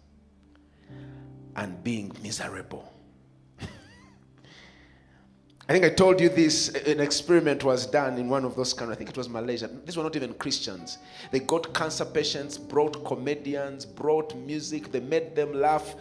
and 1.56 1.84
being 1.84 2.12
miserable. 2.22 2.92
I 5.70 5.74
think 5.74 5.86
I 5.86 5.90
told 5.90 6.20
you 6.20 6.30
this. 6.30 6.70
An 6.70 7.00
experiment 7.00 7.64
was 7.64 7.86
done 7.86 8.18
in 8.18 8.30
one 8.30 8.46
of 8.46 8.56
those 8.56 8.74
countries. 8.74 8.96
I 8.96 8.98
think 8.98 9.10
it 9.10 9.18
was 9.18 9.30
Malaysia. 9.30 9.70
These 9.86 9.98
were 9.98 10.04
not 10.04 10.16
even 10.16 10.34
Christians. 10.36 10.98
They 11.32 11.40
got 11.40 11.74
cancer 11.74 12.06
patients, 12.06 12.58
brought 12.58 13.04
comedians, 13.06 13.86
brought 13.86 14.36
music. 14.36 14.92
They 14.92 15.00
made 15.00 15.36
them 15.36 15.54
laugh. 15.54 15.96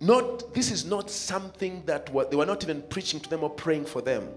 Not 0.00 0.54
this 0.54 0.70
is 0.70 0.84
not 0.84 1.10
something 1.10 1.82
that 1.86 2.12
were, 2.12 2.24
they 2.24 2.36
were 2.36 2.46
not 2.46 2.64
even 2.64 2.82
preaching 2.82 3.20
to 3.20 3.28
them 3.28 3.44
or 3.44 3.50
praying 3.50 3.84
for 3.84 4.00
them. 4.00 4.28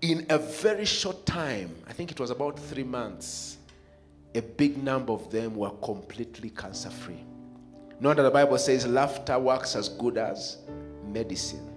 In 0.00 0.26
a 0.28 0.38
very 0.38 0.84
short 0.84 1.26
time, 1.26 1.74
I 1.88 1.92
think 1.92 2.12
it 2.12 2.20
was 2.20 2.30
about 2.30 2.58
three 2.58 2.84
months, 2.84 3.57
a 4.38 4.42
big 4.42 4.82
number 4.82 5.12
of 5.12 5.30
them 5.30 5.56
were 5.56 5.70
completely 5.82 6.50
cancer 6.50 6.90
free. 6.90 7.24
No 8.00 8.10
wonder 8.10 8.22
the 8.22 8.30
Bible 8.30 8.56
says 8.56 8.86
laughter 8.86 9.36
works 9.36 9.74
as 9.74 9.88
good 9.88 10.16
as 10.16 10.58
medicine. 11.04 11.68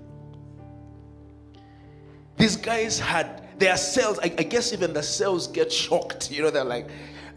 These 2.38 2.58
guys 2.58 3.00
had 3.00 3.60
their 3.60 3.76
cells, 3.78 4.20
I, 4.20 4.26
I 4.38 4.44
guess 4.44 4.74
even 4.74 4.94
the 4.94 5.02
cells 5.02 5.48
get 5.48 5.72
shocked. 5.72 6.32
You 6.32 6.44
know, 6.44 6.50
they're 6.52 6.64
like, 6.64 6.88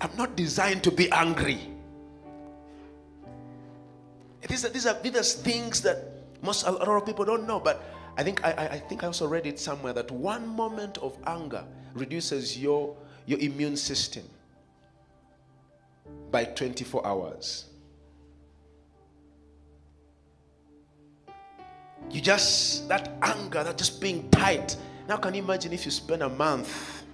I'm 0.00 0.14
not 0.16 0.36
designed 0.36 0.84
to 0.84 0.90
be 0.90 1.10
angry. 1.10 1.60
These 4.46 4.66
are, 4.66 4.68
these 4.68 4.86
are, 4.86 4.98
these 5.02 5.16
are 5.16 5.22
things 5.22 5.80
that 5.82 5.96
most 6.42 6.66
a 6.66 6.70
lot 6.70 6.88
of 6.88 7.06
people 7.06 7.24
don't 7.24 7.46
know, 7.46 7.58
but 7.58 7.82
I 8.18 8.22
think 8.22 8.44
I, 8.44 8.50
I 8.72 8.78
think 8.78 9.02
I 9.02 9.06
also 9.06 9.26
read 9.26 9.46
it 9.46 9.58
somewhere 9.58 9.94
that 9.94 10.10
one 10.10 10.46
moment 10.46 10.98
of 10.98 11.16
anger 11.26 11.64
reduces 11.94 12.58
your, 12.58 12.94
your 13.24 13.38
immune 13.38 13.78
system 13.78 14.24
by 16.34 16.44
24 16.44 17.06
hours. 17.06 17.66
You 22.10 22.20
just, 22.20 22.88
that 22.88 23.12
anger, 23.22 23.62
that 23.62 23.78
just 23.78 24.00
being 24.00 24.28
tight. 24.30 24.76
Now, 25.08 25.16
can 25.18 25.34
you 25.34 25.44
imagine 25.44 25.72
if 25.72 25.84
you 25.84 25.92
spend 25.92 26.24
a 26.24 26.28
month? 26.28 27.04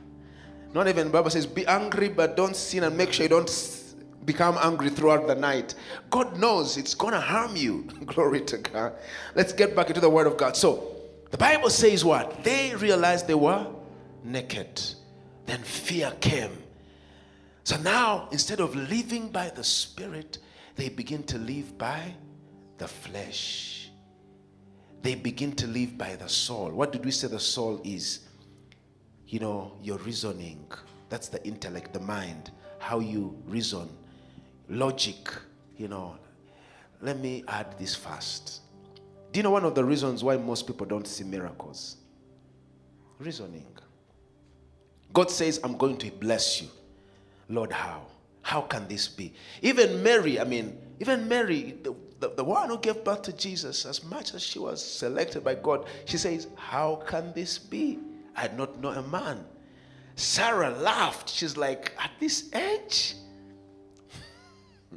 Not 0.73 0.89
even 0.89 1.11
Bible 1.11 1.29
says, 1.29 1.45
be 1.45 1.67
angry, 1.67 2.09
but 2.09 2.35
don't 2.35 2.57
sin 2.57 2.83
and 2.85 2.97
make 2.97 3.13
sure 3.13 3.25
you 3.25 3.29
don't 3.29 3.85
become 4.25 4.57
angry 4.63 4.89
throughout 4.89 5.27
the 5.27 5.35
night. 5.35 5.75
God 6.09 6.39
knows 6.39 6.79
it's 6.79 6.95
going 6.95 7.13
to 7.13 7.21
harm 7.21 7.57
you. 7.57 7.83
Glory 8.07 8.41
to 8.41 8.57
God. 8.57 8.95
Let's 9.35 9.53
get 9.53 9.77
back 9.77 9.89
into 9.89 10.01
the 10.01 10.09
Word 10.09 10.29
of 10.29 10.39
God. 10.39 10.57
So, 10.57 10.97
the 11.31 11.37
Bible 11.37 11.69
says 11.69 12.07
what? 12.07 12.43
They 12.43 12.75
realized 12.75 13.27
they 13.27 13.35
were 13.35 13.67
naked. 14.25 14.81
Then 15.45 15.63
fear 15.63 16.11
came. 16.21 16.60
So 17.65 17.77
now, 17.79 18.29
instead 18.33 18.61
of 18.61 18.75
living 18.75 19.29
by 19.29 19.51
the 19.51 19.63
Spirit, 19.65 20.39
they 20.77 20.89
begin 20.89 21.23
to 21.25 21.39
live 21.39 21.77
by 21.77 22.15
the 22.79 22.89
flesh. 22.89 23.91
they 25.03 25.15
begin 25.15 25.53
to 25.53 25.67
live 25.67 25.97
by 25.97 26.17
the 26.17 26.29
soul. 26.29 26.71
What 26.71 26.93
did 26.93 27.05
we 27.05 27.11
say 27.11 27.29
the 27.29 27.41
soul 27.41 27.81
is? 27.85 28.21
You 29.27 29.39
know, 29.41 29.73
your 29.83 29.99
reasoning. 29.99 30.67
That's 31.09 31.29
the 31.29 31.45
intellect, 31.47 31.93
the 31.93 32.01
mind, 32.01 32.51
how 32.79 33.01
you 33.01 33.37
reason, 33.47 33.89
logic, 34.69 35.33
you 35.77 35.89
know. 35.89 36.17
Let 37.01 37.19
me 37.19 37.45
add 37.49 37.79
this 37.79 37.95
fast. 37.95 38.61
Do 39.33 39.39
you 39.39 39.43
know 39.43 39.51
one 39.51 39.65
of 39.65 39.75
the 39.75 39.85
reasons 39.85 40.23
why 40.23 40.37
most 40.37 40.67
people 40.67 40.87
don't 40.87 41.07
see 41.07 41.25
miracles? 41.25 41.97
Reasoning. 43.19 43.67
God 45.13 45.31
says, 45.31 45.61
I'm 45.65 45.77
going 45.77 45.97
to 45.99 46.11
bless 46.11 46.61
you. 46.61 46.69
Lord, 47.51 47.73
how? 47.73 48.07
How 48.43 48.63
can 48.63 48.89
this 48.89 49.09
be? 49.09 49.35
Even 49.61 50.03
Mary, 50.03 50.41
I 50.41 50.45
mean, 50.45 50.79
even 51.01 51.29
Mary, 51.29 51.77
the, 51.83 51.95
the, 52.21 52.31
the, 52.37 52.45
one 52.45 52.69
who 52.69 52.79
gave 52.79 53.05
birth 53.05 53.23
to 53.23 53.33
Jesus, 53.33 53.85
as 53.85 54.03
much 54.05 54.35
as 54.35 54.43
she 54.43 54.59
was 54.59 54.85
selected 54.85 55.45
by 55.45 55.57
God, 55.57 55.87
she 56.05 56.17
says, 56.17 56.47
How 56.57 57.03
can 57.07 57.33
this 57.35 57.59
be? 57.59 57.99
I 58.37 58.49
do 58.49 58.57
not 58.57 58.81
know 58.81 58.91
a 58.91 59.03
man. 59.03 59.45
Sarah 60.15 60.71
laughed. 60.71 61.29
She's 61.29 61.57
like, 61.57 61.93
At 61.99 62.13
this 62.21 62.55
age? 62.55 63.15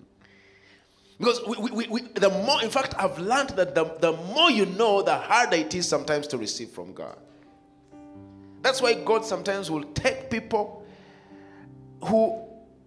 because 1.17 1.41
we, 1.47 1.71
we, 1.71 1.87
we, 1.87 2.01
the 2.01 2.29
more, 2.29 2.61
in 2.61 2.69
fact, 2.69 2.93
I've 2.97 3.17
learned 3.19 3.49
that 3.51 3.75
the, 3.75 3.85
the 3.99 4.13
more 4.13 4.51
you 4.51 4.65
know, 4.65 5.01
the 5.01 5.15
harder 5.15 5.57
it 5.57 5.73
is 5.73 5.87
sometimes 5.87 6.27
to 6.27 6.37
receive 6.37 6.69
from 6.69 6.93
God. 6.93 7.17
That's 8.61 8.81
why 8.81 8.93
God 8.93 9.25
sometimes 9.25 9.69
will 9.69 9.83
take 9.93 10.29
people 10.29 10.85
who 12.05 12.42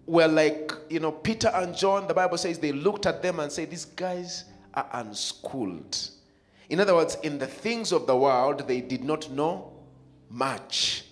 were 0.07 0.27
like, 0.27 0.71
you 0.89 0.99
know, 0.99 1.11
Peter 1.11 1.51
and 1.53 1.75
John. 1.75 2.07
The 2.07 2.13
Bible 2.13 2.37
says 2.37 2.57
they 2.57 2.71
looked 2.71 3.05
at 3.05 3.21
them 3.21 3.39
and 3.39 3.51
said, 3.51 3.69
These 3.69 3.85
guys 3.85 4.45
are 4.73 4.87
unschooled. 4.93 6.09
In 6.69 6.79
other 6.79 6.95
words, 6.95 7.17
in 7.23 7.37
the 7.37 7.47
things 7.47 7.91
of 7.91 8.07
the 8.07 8.15
world, 8.15 8.67
they 8.67 8.81
did 8.81 9.03
not 9.03 9.29
know 9.29 9.71
much. 10.29 11.03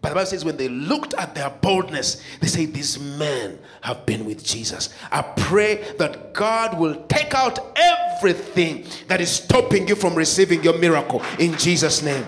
But 0.00 0.10
the 0.10 0.14
Bible 0.16 0.26
says 0.26 0.44
when 0.44 0.56
they 0.56 0.68
looked 0.68 1.14
at 1.14 1.34
their 1.34 1.50
boldness, 1.50 2.22
they 2.40 2.46
say, 2.46 2.66
These 2.66 2.98
men 2.98 3.58
have 3.80 4.06
been 4.06 4.24
with 4.24 4.44
Jesus. 4.44 4.94
I 5.10 5.22
pray 5.22 5.94
that 5.98 6.32
God 6.32 6.78
will 6.78 7.04
take 7.06 7.34
out 7.34 7.58
everything 7.76 8.86
that 9.08 9.20
is 9.20 9.30
stopping 9.30 9.88
you 9.88 9.96
from 9.96 10.14
receiving 10.14 10.62
your 10.62 10.78
miracle 10.78 11.22
in 11.38 11.56
Jesus' 11.58 12.02
name. 12.02 12.26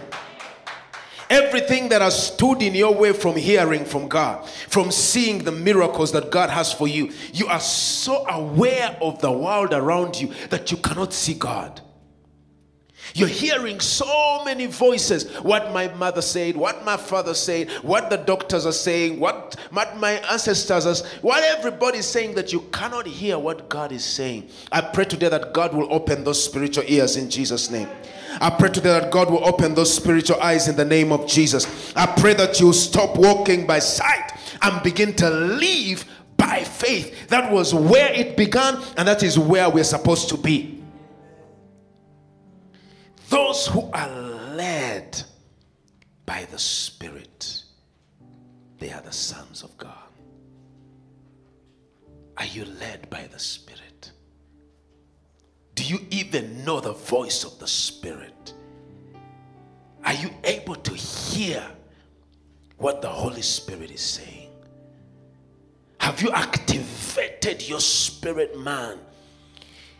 Everything 1.28 1.88
that 1.88 2.02
has 2.02 2.28
stood 2.28 2.62
in 2.62 2.74
your 2.74 2.94
way 2.94 3.12
from 3.12 3.36
hearing 3.36 3.84
from 3.84 4.08
God, 4.08 4.48
from 4.48 4.90
seeing 4.90 5.42
the 5.44 5.52
miracles 5.52 6.12
that 6.12 6.30
God 6.30 6.50
has 6.50 6.72
for 6.72 6.86
you, 6.86 7.12
you 7.32 7.46
are 7.48 7.60
so 7.60 8.26
aware 8.28 8.96
of 9.00 9.20
the 9.20 9.32
world 9.32 9.72
around 9.72 10.20
you 10.20 10.32
that 10.50 10.70
you 10.70 10.76
cannot 10.76 11.12
see 11.12 11.34
God. 11.34 11.80
You're 13.14 13.28
hearing 13.28 13.80
so 13.80 14.42
many 14.44 14.66
voices 14.66 15.30
what 15.38 15.72
my 15.72 15.88
mother 15.94 16.22
said, 16.22 16.56
what 16.56 16.84
my 16.84 16.96
father 16.96 17.34
said, 17.34 17.70
what 17.82 18.10
the 18.10 18.16
doctors 18.16 18.66
are 18.66 18.72
saying, 18.72 19.20
what, 19.20 19.56
what 19.70 19.96
my 19.96 20.12
ancestors 20.30 20.86
are 20.86 21.06
what 21.22 21.42
everybody 21.44 21.98
is 21.98 22.06
saying 22.06 22.34
that 22.34 22.52
you 22.52 22.60
cannot 22.72 23.06
hear 23.06 23.38
what 23.38 23.68
God 23.68 23.92
is 23.92 24.04
saying. 24.04 24.48
I 24.70 24.80
pray 24.80 25.04
today 25.04 25.28
that 25.28 25.52
God 25.52 25.74
will 25.74 25.92
open 25.92 26.24
those 26.24 26.42
spiritual 26.42 26.84
ears 26.86 27.16
in 27.16 27.30
Jesus' 27.30 27.70
name. 27.70 27.88
I 28.40 28.50
pray 28.50 28.68
today 28.68 29.00
that 29.00 29.10
God 29.10 29.30
will 29.30 29.46
open 29.46 29.74
those 29.74 29.92
spiritual 29.92 30.40
eyes 30.40 30.68
in 30.68 30.76
the 30.76 30.84
name 30.84 31.12
of 31.12 31.26
Jesus. 31.26 31.92
I 31.96 32.06
pray 32.06 32.34
that 32.34 32.60
you 32.60 32.72
stop 32.72 33.16
walking 33.16 33.66
by 33.66 33.78
sight 33.78 34.32
and 34.62 34.82
begin 34.82 35.14
to 35.16 35.30
live 35.30 36.04
by 36.36 36.62
faith. 36.62 37.28
That 37.28 37.50
was 37.50 37.74
where 37.74 38.12
it 38.12 38.36
began, 38.36 38.82
and 38.96 39.08
that 39.08 39.22
is 39.22 39.38
where 39.38 39.70
we're 39.70 39.84
supposed 39.84 40.28
to 40.30 40.36
be. 40.36 40.75
Those 43.28 43.66
who 43.66 43.90
are 43.92 44.08
led 44.08 45.22
by 46.24 46.46
the 46.50 46.58
Spirit, 46.58 47.62
they 48.78 48.92
are 48.92 49.00
the 49.00 49.12
sons 49.12 49.62
of 49.62 49.76
God. 49.78 49.92
Are 52.36 52.46
you 52.46 52.64
led 52.80 53.08
by 53.10 53.26
the 53.32 53.38
Spirit? 53.38 54.12
Do 55.74 55.84
you 55.84 55.98
even 56.10 56.64
know 56.64 56.80
the 56.80 56.92
voice 56.92 57.44
of 57.44 57.58
the 57.58 57.66
Spirit? 57.68 58.54
Are 60.04 60.14
you 60.14 60.30
able 60.44 60.76
to 60.76 60.94
hear 60.94 61.62
what 62.78 63.02
the 63.02 63.08
Holy 63.08 63.42
Spirit 63.42 63.90
is 63.90 64.00
saying? 64.00 64.50
Have 65.98 66.22
you 66.22 66.30
activated 66.30 67.68
your 67.68 67.80
spirit 67.80 68.58
man? 68.58 68.98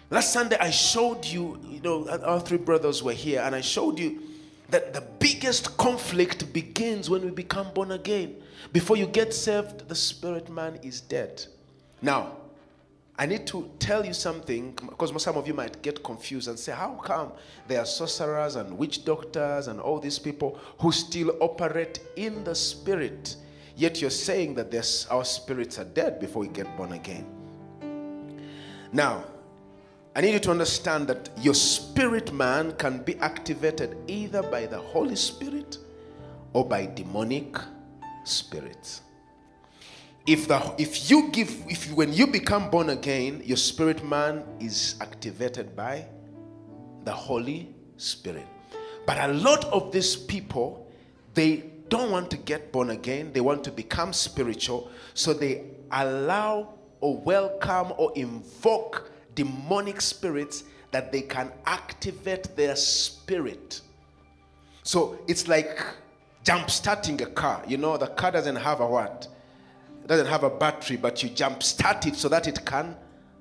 Last 0.08 0.32
Sunday, 0.32 0.56
I 0.60 0.70
showed 0.70 1.24
you, 1.24 1.58
you 1.68 1.80
know, 1.80 2.08
our 2.08 2.40
three 2.40 2.58
brothers 2.58 3.02
were 3.02 3.12
here, 3.12 3.40
and 3.40 3.54
I 3.54 3.60
showed 3.60 3.98
you 3.98 4.22
that 4.70 4.92
the 4.92 5.00
biggest 5.00 5.76
conflict 5.76 6.52
begins 6.52 7.10
when 7.10 7.24
we 7.24 7.30
become 7.30 7.72
born 7.72 7.92
again. 7.92 8.36
Before 8.72 8.96
you 8.96 9.06
get 9.06 9.34
saved, 9.34 9.88
the 9.88 9.94
spirit 9.94 10.48
man 10.48 10.78
is 10.82 11.00
dead. 11.00 11.44
Now, 12.02 12.36
I 13.18 13.26
need 13.26 13.46
to 13.48 13.70
tell 13.78 14.04
you 14.04 14.12
something 14.12 14.72
because 14.72 15.22
some 15.22 15.36
of 15.36 15.48
you 15.48 15.54
might 15.54 15.80
get 15.82 16.04
confused 16.04 16.48
and 16.48 16.58
say, 16.58 16.72
How 16.72 16.94
come 17.02 17.32
there 17.66 17.80
are 17.80 17.86
sorcerers 17.86 18.56
and 18.56 18.76
witch 18.76 19.04
doctors 19.04 19.68
and 19.68 19.80
all 19.80 19.98
these 19.98 20.18
people 20.18 20.58
who 20.80 20.92
still 20.92 21.34
operate 21.40 22.00
in 22.16 22.44
the 22.44 22.54
spirit? 22.54 23.36
Yet 23.74 24.00
you're 24.00 24.10
saying 24.10 24.54
that 24.56 25.06
our 25.10 25.24
spirits 25.24 25.78
are 25.78 25.84
dead 25.84 26.20
before 26.20 26.42
we 26.42 26.48
get 26.48 26.76
born 26.76 26.92
again. 26.92 27.26
Now, 28.92 29.24
I 30.16 30.22
need 30.22 30.32
you 30.32 30.38
to 30.38 30.50
understand 30.50 31.08
that 31.08 31.28
your 31.42 31.52
spirit 31.52 32.32
man 32.32 32.72
can 32.78 33.02
be 33.02 33.16
activated 33.16 33.98
either 34.06 34.42
by 34.42 34.64
the 34.64 34.78
Holy 34.78 35.14
Spirit 35.14 35.76
or 36.54 36.64
by 36.64 36.86
demonic 36.86 37.58
spirits. 38.24 39.02
If 40.26 40.48
the 40.48 40.74
if 40.78 41.10
you 41.10 41.28
give 41.32 41.54
if 41.68 41.92
when 41.92 42.14
you 42.14 42.26
become 42.26 42.70
born 42.70 42.88
again 42.88 43.42
your 43.44 43.58
spirit 43.58 44.02
man 44.02 44.42
is 44.58 44.94
activated 45.02 45.76
by 45.76 46.06
the 47.04 47.12
holy 47.12 47.74
spirit. 47.98 48.46
But 49.04 49.18
a 49.18 49.34
lot 49.34 49.66
of 49.66 49.92
these 49.92 50.16
people 50.16 50.90
they 51.34 51.64
don't 51.90 52.10
want 52.10 52.30
to 52.30 52.38
get 52.38 52.72
born 52.72 52.88
again. 52.88 53.34
They 53.34 53.42
want 53.42 53.64
to 53.64 53.70
become 53.70 54.14
spiritual. 54.14 54.90
So 55.12 55.34
they 55.34 55.64
allow 55.90 56.72
or 57.02 57.18
welcome 57.18 57.92
or 57.98 58.12
invoke 58.16 59.12
demonic 59.36 60.00
spirits 60.00 60.64
that 60.90 61.12
they 61.12 61.22
can 61.22 61.52
activate 61.66 62.56
their 62.56 62.74
spirit 62.74 63.80
so 64.82 65.16
it's 65.28 65.46
like 65.46 65.80
jump 66.42 66.68
starting 66.68 67.20
a 67.22 67.26
car 67.26 67.62
you 67.68 67.76
know 67.76 67.96
the 67.96 68.08
car 68.08 68.32
doesn't 68.32 68.56
have 68.56 68.80
a 68.80 68.86
what 68.86 69.28
it 70.06 70.10
doesn't 70.10 70.28
have 70.28 70.44
a 70.44 70.50
battery, 70.50 70.96
but 70.96 71.20
you 71.24 71.28
jump 71.30 71.64
start 71.64 72.06
it 72.06 72.14
so 72.14 72.28
that 72.28 72.46
it 72.46 72.64
can 72.64 72.96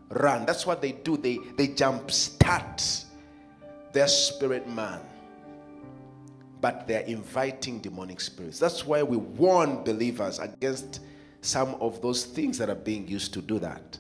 run. 0.10 0.48
That's 0.48 0.66
what 0.66 0.82
they 0.82 0.94
do. 0.94 1.16
They 1.16 1.38
they 1.58 1.68
jump 1.68 2.10
start 2.10 3.06
their 3.94 4.08
spirit 4.08 4.68
man. 4.68 5.00
But 6.62 6.88
they're 6.88 7.02
inviting 7.02 7.82
demonic 7.82 8.20
spirits. 8.20 8.58
That's 8.58 8.84
why 8.84 9.04
we 9.04 9.18
warn 9.18 9.84
believers 9.84 10.40
against 10.40 11.02
some 11.42 11.76
of 11.76 12.02
those 12.02 12.26
things 12.26 12.58
that 12.58 12.72
are 12.72 12.74
being 12.74 13.08
used 13.08 13.32
to 13.36 13.44
do 13.44 13.60
that. 13.60 14.00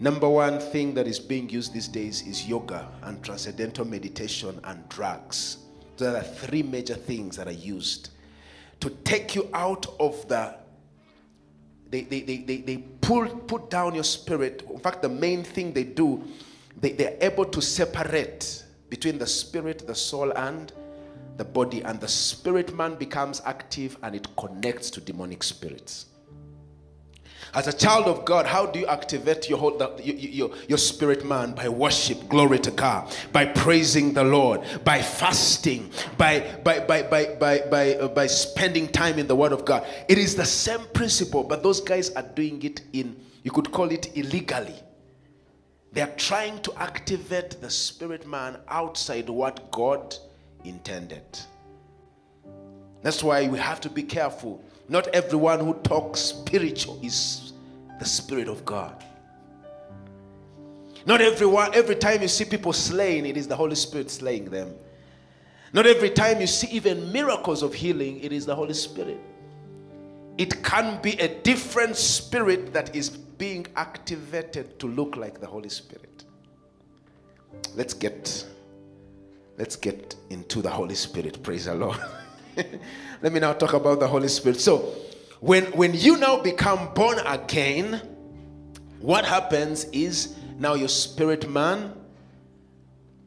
Number 0.00 0.28
one 0.28 0.60
thing 0.60 0.94
that 0.94 1.08
is 1.08 1.18
being 1.18 1.48
used 1.50 1.72
these 1.72 1.88
days 1.88 2.22
is 2.26 2.46
yoga 2.46 2.88
and 3.02 3.22
transcendental 3.22 3.84
meditation 3.84 4.60
and 4.64 4.88
drugs. 4.88 5.58
There 5.96 6.16
are 6.16 6.22
three 6.22 6.62
major 6.62 6.94
things 6.94 7.36
that 7.36 7.48
are 7.48 7.52
used 7.52 8.10
to 8.80 8.90
take 8.90 9.34
you 9.34 9.48
out 9.52 9.86
of 9.98 10.28
the 10.28 10.54
they, 11.90 12.02
they, 12.02 12.20
they, 12.20 12.36
they, 12.38 12.56
they 12.58 12.76
pull, 13.00 13.26
put 13.26 13.70
down 13.70 13.94
your 13.94 14.04
spirit. 14.04 14.62
In 14.70 14.78
fact, 14.78 15.00
the 15.00 15.08
main 15.08 15.42
thing 15.42 15.72
they 15.72 15.84
do, 15.84 16.22
they, 16.78 16.92
they're 16.92 17.16
able 17.20 17.46
to 17.46 17.62
separate 17.62 18.64
between 18.90 19.18
the 19.18 19.26
spirit, 19.26 19.86
the 19.86 19.94
soul, 19.94 20.30
and 20.32 20.70
the 21.38 21.44
body. 21.44 21.82
And 21.82 21.98
the 21.98 22.08
spirit 22.08 22.74
man 22.76 22.96
becomes 22.96 23.40
active 23.46 23.96
and 24.02 24.14
it 24.14 24.28
connects 24.36 24.90
to 24.90 25.00
demonic 25.00 25.42
spirits. 25.42 26.06
As 27.54 27.66
a 27.66 27.72
child 27.72 28.06
of 28.06 28.24
God, 28.24 28.46
how 28.46 28.66
do 28.66 28.78
you 28.78 28.86
activate 28.86 29.48
your, 29.48 29.58
whole, 29.58 29.78
your, 30.02 30.16
your, 30.16 30.50
your 30.68 30.78
spirit 30.78 31.24
man? 31.24 31.52
By 31.52 31.68
worship, 31.68 32.28
glory 32.28 32.58
to 32.60 32.70
God, 32.70 33.14
by 33.32 33.46
praising 33.46 34.12
the 34.12 34.24
Lord, 34.24 34.60
by 34.84 35.00
fasting, 35.00 35.90
by, 36.16 36.40
by, 36.62 36.80
by, 36.80 37.02
by, 37.02 37.36
by, 37.40 37.60
by, 37.70 37.94
uh, 37.94 38.08
by 38.08 38.26
spending 38.26 38.88
time 38.88 39.18
in 39.18 39.26
the 39.26 39.36
Word 39.36 39.52
of 39.52 39.64
God. 39.64 39.86
It 40.08 40.18
is 40.18 40.36
the 40.36 40.44
same 40.44 40.84
principle, 40.92 41.42
but 41.42 41.62
those 41.62 41.80
guys 41.80 42.10
are 42.10 42.22
doing 42.22 42.62
it 42.62 42.82
in, 42.92 43.16
you 43.42 43.50
could 43.50 43.72
call 43.72 43.90
it 43.90 44.16
illegally. 44.16 44.74
They 45.92 46.02
are 46.02 46.14
trying 46.16 46.60
to 46.62 46.74
activate 46.74 47.60
the 47.62 47.70
spirit 47.70 48.26
man 48.26 48.58
outside 48.68 49.30
what 49.30 49.70
God 49.70 50.14
intended. 50.64 51.24
That's 53.02 53.22
why 53.22 53.48
we 53.48 53.58
have 53.58 53.80
to 53.82 53.88
be 53.88 54.02
careful 54.02 54.62
not 54.88 55.08
everyone 55.08 55.60
who 55.60 55.74
talks 55.74 56.20
spiritual 56.20 56.98
is 57.02 57.52
the 57.98 58.04
Spirit 58.04 58.48
of 58.48 58.64
God. 58.64 59.04
Not 61.04 61.20
everyone, 61.20 61.74
every 61.74 61.96
time 61.96 62.22
you 62.22 62.28
see 62.28 62.44
people 62.44 62.72
slaying, 62.72 63.26
it 63.26 63.36
is 63.36 63.46
the 63.46 63.56
Holy 63.56 63.74
Spirit 63.74 64.10
slaying 64.10 64.46
them. 64.46 64.74
Not 65.72 65.86
every 65.86 66.10
time 66.10 66.40
you 66.40 66.46
see 66.46 66.68
even 66.68 67.12
miracles 67.12 67.62
of 67.62 67.74
healing, 67.74 68.20
it 68.20 68.32
is 68.32 68.46
the 68.46 68.54
Holy 68.54 68.74
Spirit. 68.74 69.20
It 70.38 70.62
can 70.62 71.00
be 71.02 71.12
a 71.20 71.28
different 71.42 71.96
spirit 71.96 72.72
that 72.72 72.94
is 72.94 73.10
being 73.10 73.66
activated 73.76 74.78
to 74.80 74.86
look 74.86 75.16
like 75.16 75.40
the 75.40 75.46
Holy 75.46 75.68
Spirit. 75.68 76.24
Let's 77.74 77.92
get 77.92 78.46
let's 79.58 79.76
get 79.76 80.14
into 80.30 80.62
the 80.62 80.70
Holy 80.70 80.94
Spirit. 80.94 81.42
Praise 81.42 81.66
the 81.66 81.74
Lord. 81.74 81.98
Let 83.22 83.32
me 83.32 83.40
now 83.40 83.52
talk 83.52 83.72
about 83.72 84.00
the 84.00 84.06
Holy 84.06 84.28
Spirit. 84.28 84.60
So, 84.60 84.94
when 85.40 85.64
when 85.72 85.94
you 85.94 86.16
now 86.16 86.40
become 86.40 86.92
born 86.94 87.18
again, 87.20 88.00
what 89.00 89.24
happens 89.24 89.84
is 89.86 90.36
now 90.58 90.74
your 90.74 90.88
spirit 90.88 91.48
man 91.48 91.94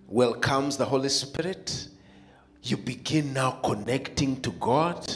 welcomes 0.08 0.78
the 0.78 0.86
Holy 0.86 1.10
Spirit. 1.10 1.88
You 2.63 2.78
begin 2.78 3.34
now 3.34 3.52
connecting 3.63 4.41
to 4.41 4.52
God. 4.52 5.12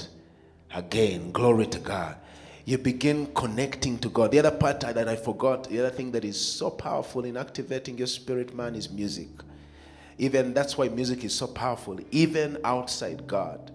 Again, 0.74 1.32
glory 1.32 1.68
to 1.68 1.80
God. 1.80 2.18
You 2.66 2.80
begin 2.80 3.28
connecting 3.36 4.00
to 4.00 4.10
God. 4.10 4.32
The 4.32 4.40
other 4.40 4.52
part 4.52 4.80
that 4.80 5.08
I 5.08 5.16
forgot, 5.16 5.70
the 5.70 5.80
other 5.80 5.92
thing 5.92 6.12
that 6.12 6.26
is 6.26 6.40
so 6.40 6.72
powerful 6.72 7.24
in 7.26 7.38
activating 7.38 7.98
your 7.98 8.08
spirit 8.08 8.56
man 8.56 8.76
is 8.76 8.90
music. 8.90 9.28
Even 10.18 10.54
that's 10.54 10.78
why 10.78 10.88
music 10.88 11.24
is 11.24 11.36
so 11.36 11.46
powerful, 11.46 12.00
even 12.12 12.58
outside 12.64 13.28
God. 13.28 13.72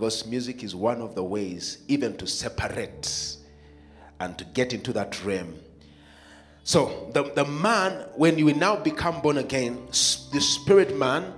Because 0.00 0.24
music 0.24 0.64
is 0.64 0.74
one 0.74 1.02
of 1.02 1.14
the 1.14 1.22
ways, 1.22 1.84
even 1.86 2.16
to 2.16 2.26
separate 2.26 3.36
and 4.18 4.38
to 4.38 4.44
get 4.46 4.72
into 4.72 4.94
that 4.94 5.22
realm. 5.26 5.56
So, 6.64 7.10
the, 7.12 7.24
the 7.34 7.44
man, 7.44 8.06
when 8.16 8.38
you 8.38 8.50
now 8.54 8.76
become 8.76 9.20
born 9.20 9.36
again, 9.36 9.88
the 9.88 10.40
spirit 10.40 10.96
man 10.96 11.34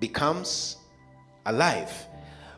becomes 0.00 0.76
alive. 1.46 1.90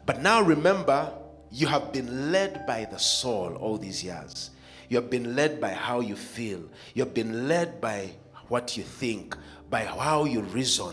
But 0.04 0.20
now 0.20 0.42
remember, 0.42 1.12
you 1.52 1.68
have 1.68 1.92
been 1.92 2.32
led 2.32 2.66
by 2.66 2.86
the 2.86 2.98
soul 2.98 3.54
all 3.54 3.78
these 3.78 4.02
years. 4.02 4.50
You 4.88 4.96
have 4.96 5.10
been 5.10 5.36
led 5.36 5.60
by 5.60 5.74
how 5.74 6.00
you 6.00 6.16
feel. 6.16 6.64
You 6.94 7.04
have 7.04 7.14
been 7.14 7.46
led 7.46 7.80
by 7.80 8.10
what 8.48 8.76
you 8.76 8.82
think, 8.82 9.36
by 9.70 9.84
how 9.84 10.24
you 10.24 10.40
reason. 10.40 10.92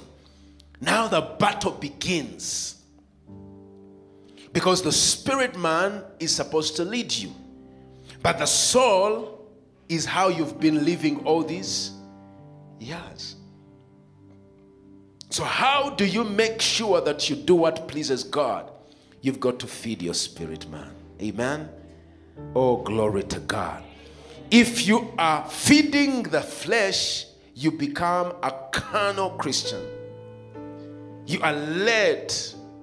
Now 0.79 1.07
the 1.07 1.21
battle 1.39 1.71
begins. 1.71 2.82
Because 4.53 4.81
the 4.81 4.91
spirit 4.91 5.57
man 5.57 6.03
is 6.19 6.33
supposed 6.33 6.75
to 6.77 6.85
lead 6.85 7.11
you. 7.11 7.33
But 8.21 8.37
the 8.37 8.45
soul 8.45 9.49
is 9.89 10.05
how 10.05 10.29
you've 10.29 10.59
been 10.59 10.85
living 10.85 11.25
all 11.25 11.43
these 11.43 11.91
years. 12.79 13.35
So, 15.29 15.43
how 15.43 15.89
do 15.89 16.05
you 16.05 16.23
make 16.23 16.61
sure 16.61 17.01
that 17.01 17.29
you 17.29 17.35
do 17.35 17.55
what 17.55 17.87
pleases 17.87 18.23
God? 18.23 18.71
You've 19.21 19.39
got 19.39 19.57
to 19.59 19.67
feed 19.67 20.01
your 20.01 20.13
spirit 20.13 20.69
man. 20.69 20.91
Amen. 21.21 21.69
Oh, 22.55 22.77
glory 22.77 23.23
to 23.23 23.39
God. 23.39 23.83
If 24.51 24.85
you 24.85 25.11
are 25.17 25.49
feeding 25.49 26.23
the 26.23 26.41
flesh, 26.41 27.25
you 27.55 27.71
become 27.71 28.33
a 28.43 28.53
carnal 28.71 29.31
Christian. 29.31 29.81
You 31.25 31.41
are 31.41 31.53
led 31.53 32.33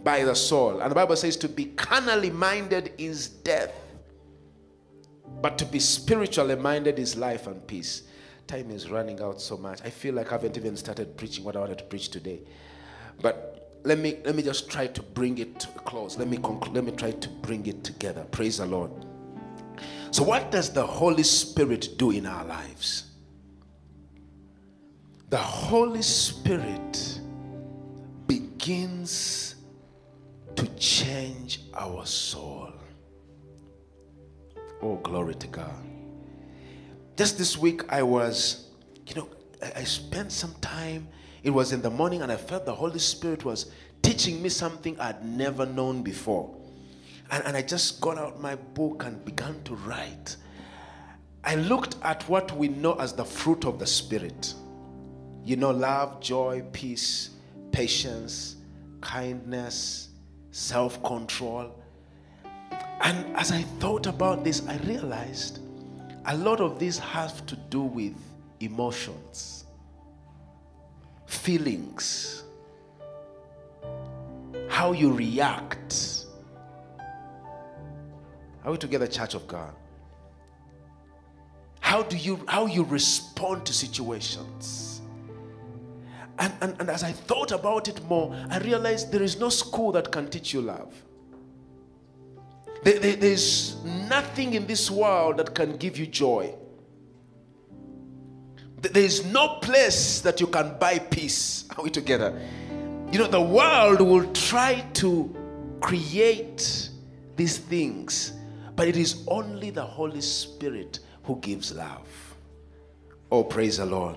by 0.02 0.24
the 0.24 0.34
soul. 0.34 0.80
And 0.80 0.90
the 0.90 0.94
Bible 0.94 1.16
says 1.16 1.36
to 1.38 1.48
be 1.48 1.66
carnally 1.66 2.30
minded 2.30 2.92
is 2.98 3.28
death, 3.28 3.72
but 5.40 5.58
to 5.58 5.64
be 5.64 5.78
spiritually 5.78 6.56
minded 6.56 6.98
is 6.98 7.16
life 7.16 7.46
and 7.46 7.66
peace. 7.66 8.04
Time 8.46 8.70
is 8.70 8.90
running 8.90 9.20
out 9.20 9.40
so 9.40 9.56
much. 9.56 9.80
I 9.84 9.90
feel 9.90 10.14
like 10.14 10.28
I 10.28 10.32
haven't 10.32 10.56
even 10.56 10.76
started 10.76 11.16
preaching 11.16 11.44
what 11.44 11.56
I 11.56 11.60
wanted 11.60 11.78
to 11.78 11.84
preach 11.84 12.08
today. 12.08 12.40
But 13.22 13.78
let 13.84 13.98
me 13.98 14.18
let 14.24 14.34
me 14.34 14.42
just 14.42 14.70
try 14.70 14.86
to 14.88 15.02
bring 15.02 15.38
it 15.38 15.60
to 15.60 15.68
a 15.76 15.80
close. 15.80 16.18
Let 16.18 16.28
me 16.28 16.36
conclude, 16.36 16.74
let 16.74 16.84
me 16.84 16.92
try 16.92 17.12
to 17.12 17.28
bring 17.28 17.66
it 17.66 17.84
together. 17.84 18.24
Praise 18.30 18.58
the 18.58 18.66
Lord. 18.66 18.90
So 20.10 20.24
what 20.24 20.50
does 20.50 20.72
the 20.72 20.84
Holy 20.84 21.22
Spirit 21.22 21.96
do 21.96 22.10
in 22.10 22.26
our 22.26 22.44
lives? 22.44 23.04
The 25.28 25.38
Holy 25.38 26.02
Spirit 26.02 27.20
begins 28.26 29.49
to 30.60 30.66
change 30.76 31.60
our 31.72 32.04
soul. 32.04 32.70
Oh, 34.82 34.96
glory 34.96 35.34
to 35.36 35.46
God. 35.46 35.82
Just 37.16 37.38
this 37.38 37.56
week, 37.56 37.90
I 37.90 38.02
was, 38.02 38.68
you 39.06 39.14
know, 39.14 39.28
I, 39.74 39.84
spent 39.84 40.30
some 40.30 40.52
time. 40.60 41.08
It 41.42 41.48
was 41.48 41.72
in 41.72 41.80
the 41.80 41.88
morning, 41.88 42.20
and 42.20 42.30
I 42.30 42.36
felt 42.36 42.66
the 42.66 42.74
Holy 42.74 42.98
Spirit 42.98 43.42
was 43.42 43.72
teaching 44.02 44.42
me 44.42 44.50
something 44.50 45.00
I'd 45.00 45.24
never 45.24 45.64
known 45.64 46.02
before. 46.02 46.54
And, 47.30 47.42
and 47.46 47.56
I 47.56 47.62
just 47.62 47.98
got 48.02 48.18
out 48.18 48.38
my 48.38 48.56
book 48.56 49.04
and 49.06 49.24
began 49.24 49.62
to 49.62 49.76
write. 49.76 50.36
I 51.42 51.54
looked 51.54 51.96
at 52.02 52.28
what 52.28 52.54
we 52.54 52.68
know 52.68 52.96
as 52.96 53.14
the 53.14 53.24
fruit 53.24 53.64
of 53.64 53.78
the 53.78 53.86
Spirit. 53.86 54.52
You 55.42 55.56
know, 55.56 55.70
love, 55.70 56.20
joy, 56.20 56.64
peace, 56.70 57.30
patience, 57.72 58.56
kindness, 59.00 60.09
self 60.50 61.02
control. 61.02 61.74
And 63.02 63.36
as 63.36 63.50
I 63.50 63.62
thought 63.78 64.06
about 64.06 64.44
this, 64.44 64.66
I 64.66 64.76
realized 64.78 65.60
a 66.26 66.36
lot 66.36 66.60
of 66.60 66.78
this 66.78 66.98
has 66.98 67.40
to 67.42 67.56
do 67.56 67.80
with 67.80 68.14
emotions, 68.60 69.64
feelings, 71.26 72.44
how 74.68 74.92
you 74.92 75.12
react. 75.12 76.26
Are 78.64 78.72
we 78.72 78.76
together, 78.76 79.06
Church 79.06 79.34
of 79.34 79.46
God? 79.46 79.74
How 81.80 82.02
do 82.02 82.16
you 82.16 82.44
how 82.46 82.66
you 82.66 82.84
respond 82.84 83.64
to 83.66 83.72
situations? 83.72 84.89
And, 86.40 86.54
and, 86.62 86.76
and 86.80 86.88
as 86.90 87.04
I 87.04 87.12
thought 87.12 87.52
about 87.52 87.86
it 87.86 88.02
more, 88.04 88.34
I 88.48 88.58
realized 88.58 89.12
there 89.12 89.22
is 89.22 89.38
no 89.38 89.50
school 89.50 89.92
that 89.92 90.10
can 90.10 90.28
teach 90.28 90.54
you 90.54 90.62
love. 90.62 90.92
There, 92.82 92.98
there, 92.98 93.16
there's 93.16 93.76
nothing 94.08 94.54
in 94.54 94.66
this 94.66 94.90
world 94.90 95.36
that 95.36 95.54
can 95.54 95.76
give 95.76 95.98
you 95.98 96.06
joy. 96.06 96.54
There 98.80 99.02
is 99.02 99.26
no 99.26 99.58
place 99.60 100.22
that 100.22 100.40
you 100.40 100.46
can 100.46 100.78
buy 100.78 100.98
peace. 100.98 101.66
Are 101.76 101.84
we 101.84 101.90
together? 101.90 102.40
You 103.12 103.18
know, 103.18 103.26
the 103.26 103.40
world 103.40 104.00
will 104.00 104.32
try 104.32 104.80
to 104.94 105.36
create 105.82 106.88
these 107.36 107.58
things, 107.58 108.32
but 108.76 108.88
it 108.88 108.96
is 108.96 109.24
only 109.28 109.68
the 109.68 109.84
Holy 109.84 110.22
Spirit 110.22 111.00
who 111.24 111.36
gives 111.40 111.74
love. 111.74 112.08
Oh, 113.30 113.44
praise 113.44 113.76
the 113.76 113.84
Lord. 113.84 114.16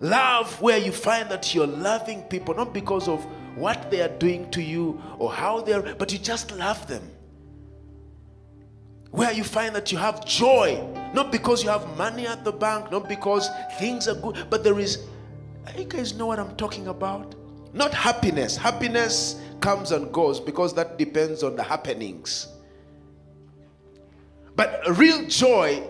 Love 0.00 0.60
where 0.60 0.78
you 0.78 0.92
find 0.92 1.28
that 1.30 1.54
you're 1.54 1.66
loving 1.66 2.22
people 2.24 2.54
not 2.54 2.74
because 2.74 3.08
of 3.08 3.24
what 3.56 3.90
they 3.90 4.02
are 4.02 4.16
doing 4.18 4.50
to 4.50 4.62
you 4.62 5.00
or 5.18 5.32
how 5.32 5.60
they're, 5.60 5.94
but 5.94 6.12
you 6.12 6.18
just 6.18 6.52
love 6.52 6.86
them. 6.86 7.10
Where 9.10 9.32
you 9.32 9.44
find 9.44 9.74
that 9.74 9.90
you 9.90 9.96
have 9.96 10.26
joy, 10.26 10.86
not 11.14 11.32
because 11.32 11.64
you 11.64 11.70
have 11.70 11.96
money 11.96 12.26
at 12.26 12.44
the 12.44 12.52
bank, 12.52 12.92
not 12.92 13.08
because 13.08 13.48
things 13.78 14.06
are 14.08 14.14
good, 14.14 14.46
but 14.50 14.62
there 14.62 14.78
is, 14.78 15.06
you 15.78 15.84
guys 15.84 16.14
know 16.14 16.26
what 16.26 16.38
I'm 16.38 16.54
talking 16.56 16.88
about? 16.88 17.34
Not 17.72 17.94
happiness. 17.94 18.56
Happiness 18.56 19.40
comes 19.60 19.92
and 19.92 20.12
goes 20.12 20.38
because 20.38 20.74
that 20.74 20.98
depends 20.98 21.42
on 21.42 21.56
the 21.56 21.62
happenings. 21.62 22.48
But 24.54 24.82
real 24.96 25.26
joy, 25.26 25.82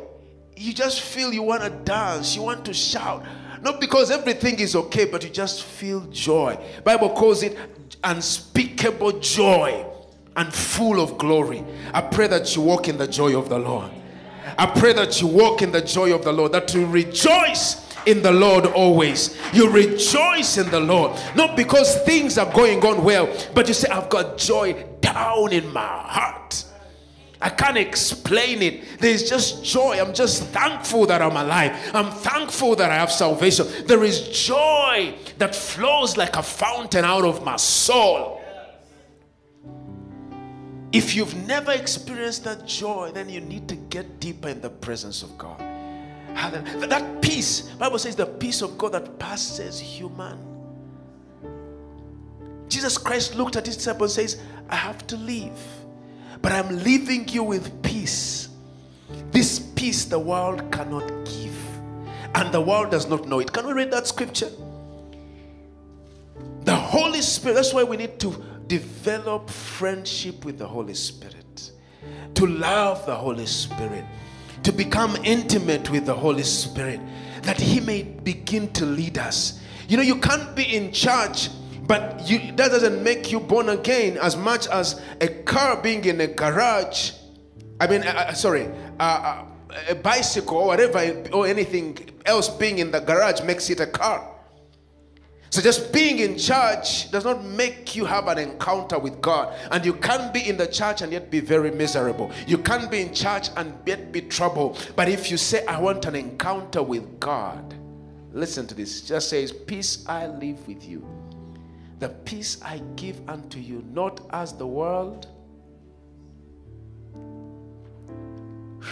you 0.56 0.72
just 0.72 1.00
feel 1.00 1.32
you 1.32 1.42
want 1.42 1.62
to 1.62 1.70
dance, 1.70 2.36
you 2.36 2.42
want 2.42 2.64
to 2.64 2.74
shout. 2.74 3.24
Not 3.62 3.80
because 3.80 4.10
everything 4.10 4.58
is 4.60 4.76
okay, 4.76 5.04
but 5.06 5.24
you 5.24 5.30
just 5.30 5.62
feel 5.62 6.00
joy. 6.10 6.58
Bible 6.84 7.10
calls 7.10 7.42
it 7.42 7.56
unspeakable 8.04 9.20
joy 9.20 9.84
and 10.36 10.52
full 10.52 11.00
of 11.00 11.18
glory. 11.18 11.64
I 11.92 12.02
pray 12.02 12.26
that 12.28 12.54
you 12.54 12.62
walk 12.62 12.88
in 12.88 12.98
the 12.98 13.06
joy 13.06 13.38
of 13.38 13.48
the 13.48 13.58
Lord. 13.58 13.90
I 14.58 14.66
pray 14.66 14.92
that 14.92 15.20
you 15.20 15.26
walk 15.26 15.62
in 15.62 15.72
the 15.72 15.80
joy 15.80 16.14
of 16.14 16.24
the 16.24 16.32
Lord, 16.32 16.52
that 16.52 16.72
you 16.74 16.86
rejoice 16.86 17.86
in 18.06 18.22
the 18.22 18.30
Lord 18.30 18.66
always. 18.66 19.36
You 19.52 19.70
rejoice 19.70 20.58
in 20.58 20.70
the 20.70 20.80
Lord, 20.80 21.18
not 21.34 21.56
because 21.56 22.00
things 22.02 22.38
are 22.38 22.50
going 22.52 22.84
on 22.84 23.02
well, 23.02 23.28
but 23.54 23.66
you 23.68 23.74
say, 23.74 23.88
I've 23.88 24.08
got 24.08 24.38
joy 24.38 24.86
down 25.00 25.52
in 25.52 25.72
my 25.72 25.80
heart. 25.80 26.64
I 27.46 27.50
can't 27.50 27.76
explain 27.76 28.60
it. 28.60 28.98
There's 28.98 29.30
just 29.30 29.64
joy. 29.64 30.00
I'm 30.00 30.12
just 30.12 30.42
thankful 30.46 31.06
that 31.06 31.22
I'm 31.22 31.36
alive. 31.36 31.78
I'm 31.94 32.10
thankful 32.10 32.74
that 32.74 32.90
I 32.90 32.96
have 32.96 33.12
salvation. 33.12 33.68
There 33.86 34.02
is 34.02 34.30
joy 34.30 35.14
that 35.38 35.54
flows 35.54 36.16
like 36.16 36.34
a 36.34 36.42
fountain 36.42 37.04
out 37.04 37.24
of 37.24 37.44
my 37.44 37.54
soul. 37.54 38.42
If 40.90 41.14
you've 41.14 41.36
never 41.46 41.70
experienced 41.70 42.42
that 42.42 42.66
joy, 42.66 43.12
then 43.14 43.28
you 43.28 43.40
need 43.40 43.68
to 43.68 43.76
get 43.76 44.18
deeper 44.18 44.48
in 44.48 44.60
the 44.60 44.70
presence 44.70 45.22
of 45.22 45.38
God. 45.38 45.60
That 46.34 47.22
peace, 47.22 47.68
Bible 47.78 48.00
says 48.00 48.16
the 48.16 48.26
peace 48.26 48.60
of 48.60 48.76
God 48.76 48.90
that 48.90 49.20
passes 49.20 49.78
human 49.78 50.56
Jesus 52.68 52.98
Christ 52.98 53.36
looked 53.36 53.56
at 53.56 53.64
his 53.66 53.76
disciples 53.76 54.18
and 54.18 54.28
says, 54.28 54.42
I 54.68 54.76
have 54.76 55.06
to 55.06 55.16
leave, 55.16 55.52
but 56.46 56.52
I'm 56.52 56.84
leaving 56.84 57.26
you 57.26 57.42
with 57.42 57.82
peace. 57.82 58.50
This 59.32 59.58
peace 59.58 60.04
the 60.04 60.20
world 60.20 60.70
cannot 60.70 61.08
give, 61.24 61.58
and 62.36 62.54
the 62.54 62.60
world 62.60 62.92
does 62.92 63.08
not 63.08 63.26
know 63.26 63.40
it. 63.40 63.52
Can 63.52 63.66
we 63.66 63.72
read 63.72 63.90
that 63.90 64.06
scripture? 64.06 64.50
The 66.62 66.76
Holy 66.76 67.20
Spirit, 67.20 67.54
that's 67.54 67.74
why 67.74 67.82
we 67.82 67.96
need 67.96 68.20
to 68.20 68.44
develop 68.68 69.50
friendship 69.50 70.44
with 70.44 70.56
the 70.56 70.68
Holy 70.68 70.94
Spirit, 70.94 71.72
to 72.34 72.46
love 72.46 73.04
the 73.06 73.16
Holy 73.16 73.46
Spirit, 73.46 74.04
to 74.62 74.70
become 74.70 75.16
intimate 75.24 75.90
with 75.90 76.06
the 76.06 76.14
Holy 76.14 76.44
Spirit, 76.44 77.00
that 77.42 77.60
He 77.60 77.80
may 77.80 78.04
begin 78.04 78.72
to 78.74 78.86
lead 78.86 79.18
us. 79.18 79.60
You 79.88 79.96
know, 79.96 80.04
you 80.04 80.20
can't 80.20 80.54
be 80.54 80.76
in 80.76 80.92
church, 80.92 81.48
but 81.86 82.28
you, 82.28 82.52
that 82.52 82.70
doesn't 82.70 83.02
make 83.02 83.30
you 83.30 83.40
born 83.40 83.68
again 83.68 84.18
as 84.18 84.36
much 84.36 84.66
as 84.68 85.00
a 85.20 85.28
car 85.28 85.80
being 85.80 86.04
in 86.04 86.20
a 86.20 86.26
garage. 86.26 87.12
I 87.80 87.86
mean, 87.86 88.02
uh, 88.02 88.26
uh, 88.28 88.32
sorry, 88.32 88.68
uh, 88.98 89.02
uh, 89.02 89.44
a 89.90 89.94
bicycle 89.94 90.58
or 90.58 90.66
whatever, 90.68 90.98
or 91.32 91.46
anything 91.46 91.98
else 92.24 92.48
being 92.48 92.78
in 92.78 92.90
the 92.90 93.00
garage 93.00 93.42
makes 93.42 93.70
it 93.70 93.80
a 93.80 93.86
car. 93.86 94.32
So 95.50 95.62
just 95.62 95.92
being 95.92 96.18
in 96.18 96.36
church 96.36 97.10
does 97.10 97.24
not 97.24 97.44
make 97.44 97.94
you 97.94 98.04
have 98.04 98.26
an 98.26 98.36
encounter 98.36 98.98
with 98.98 99.20
God. 99.20 99.54
And 99.70 99.84
you 99.86 99.94
can't 99.94 100.34
be 100.34 100.46
in 100.46 100.56
the 100.56 100.66
church 100.66 101.02
and 101.02 101.12
yet 101.12 101.30
be 101.30 101.40
very 101.40 101.70
miserable. 101.70 102.32
You 102.46 102.58
can't 102.58 102.90
be 102.90 103.00
in 103.00 103.14
church 103.14 103.48
and 103.56 103.72
yet 103.86 104.12
be 104.12 104.22
troubled. 104.22 104.92
But 104.96 105.08
if 105.08 105.30
you 105.30 105.36
say, 105.36 105.64
I 105.66 105.80
want 105.80 106.04
an 106.04 106.16
encounter 106.16 106.82
with 106.82 107.20
God, 107.20 107.74
listen 108.32 108.66
to 108.66 108.74
this. 108.74 109.02
Just 109.02 109.30
says, 109.30 109.52
Peace 109.52 110.04
I 110.08 110.26
leave 110.26 110.58
with 110.66 110.86
you. 110.86 111.06
The 111.98 112.10
peace 112.10 112.60
I 112.62 112.82
give 112.96 113.20
unto 113.28 113.58
you, 113.58 113.84
not 113.92 114.20
as 114.30 114.52
the 114.52 114.66
world. 114.66 115.28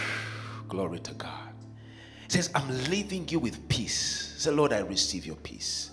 Glory 0.67 0.99
to 0.99 1.13
God. 1.13 1.31
Says, 2.27 2.49
I'm 2.55 2.67
leaving 2.89 3.27
you 3.29 3.39
with 3.39 3.67
peace. 3.69 4.33
Say, 4.37 4.51
Lord, 4.51 4.73
I 4.73 4.79
receive 4.79 5.25
your 5.25 5.35
peace. 5.37 5.91